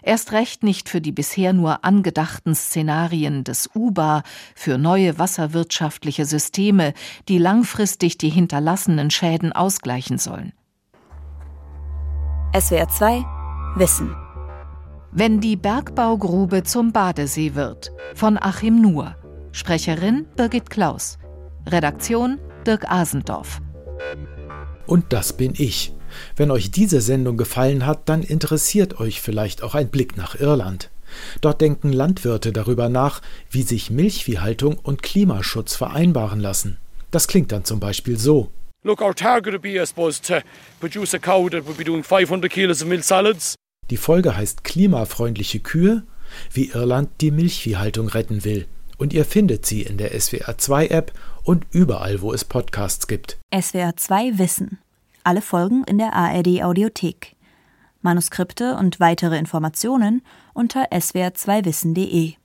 Erst 0.00 0.30
recht 0.30 0.62
nicht 0.62 0.88
für 0.88 1.00
die 1.00 1.10
bisher 1.10 1.54
nur 1.54 1.84
angedachten 1.84 2.54
Szenarien 2.54 3.42
des 3.42 3.68
UBA 3.74 4.22
für 4.54 4.78
neue 4.78 5.18
wasserwirtschaftliche 5.18 6.24
Systeme, 6.24 6.94
die 7.28 7.38
langfristig 7.38 8.16
die 8.16 8.30
hinterlassenen 8.30 9.10
Schäden 9.10 9.50
ausgleichen 9.50 10.18
sollen. 10.18 10.52
SWR 12.56 12.88
2 12.88 13.24
Wissen 13.74 14.14
wenn 15.16 15.40
die 15.40 15.56
Bergbaugrube 15.56 16.62
zum 16.62 16.92
Badesee 16.92 17.54
wird. 17.54 17.90
Von 18.14 18.36
Achim 18.38 18.82
Nuhr. 18.82 19.16
Sprecherin 19.50 20.26
Birgit 20.36 20.68
Klaus. 20.68 21.16
Redaktion 21.66 22.38
Dirk 22.66 22.84
Asendorf. 22.90 23.62
Und 24.86 25.14
das 25.14 25.32
bin 25.32 25.54
ich. 25.56 25.94
Wenn 26.36 26.50
euch 26.50 26.70
diese 26.70 27.00
Sendung 27.00 27.38
gefallen 27.38 27.86
hat, 27.86 28.10
dann 28.10 28.22
interessiert 28.22 29.00
euch 29.00 29.22
vielleicht 29.22 29.62
auch 29.62 29.74
ein 29.74 29.88
Blick 29.88 30.18
nach 30.18 30.38
Irland. 30.38 30.90
Dort 31.40 31.62
denken 31.62 31.94
Landwirte 31.94 32.52
darüber 32.52 32.90
nach, 32.90 33.22
wie 33.50 33.62
sich 33.62 33.90
Milchviehhaltung 33.90 34.76
und 34.76 35.02
Klimaschutz 35.02 35.76
vereinbaren 35.76 36.40
lassen. 36.40 36.76
Das 37.10 37.26
klingt 37.26 37.52
dann 37.52 37.64
zum 37.64 37.80
Beispiel 37.80 38.18
so. 38.18 38.50
Look, 38.84 39.00
our 39.00 39.14
target 39.14 39.54
would 39.54 39.62
be, 39.62 39.82
I 39.82 39.86
suppose, 39.86 40.20
to 40.22 40.40
produce 40.78 41.14
a 41.14 41.18
cow 41.18 41.48
that 41.48 41.66
would 41.66 41.78
be 41.78 41.84
doing 41.84 42.02
500 42.04 42.52
kilos 42.52 42.82
of 42.82 42.88
milk 42.88 43.02
solids. 43.02 43.56
Die 43.90 43.96
Folge 43.96 44.36
heißt 44.36 44.64
Klimafreundliche 44.64 45.60
Kühe, 45.60 46.02
wie 46.52 46.70
Irland 46.70 47.08
die 47.20 47.30
Milchviehhaltung 47.30 48.08
retten 48.08 48.44
will. 48.44 48.66
Und 48.98 49.12
ihr 49.12 49.24
findet 49.24 49.66
sie 49.66 49.82
in 49.82 49.98
der 49.98 50.18
SWR 50.18 50.58
2 50.58 50.88
App 50.88 51.12
und 51.44 51.66
überall, 51.70 52.20
wo 52.20 52.32
es 52.32 52.44
Podcasts 52.44 53.06
gibt. 53.06 53.38
SWR 53.54 53.96
2 53.96 54.38
Wissen. 54.38 54.78
Alle 55.22 55.42
Folgen 55.42 55.84
in 55.84 55.98
der 55.98 56.14
ARD 56.14 56.62
Audiothek. 56.62 57.36
Manuskripte 58.00 58.76
und 58.76 59.00
weitere 59.00 59.38
Informationen 59.38 60.22
unter 60.54 60.90
swr2wissen.de. 60.92 62.34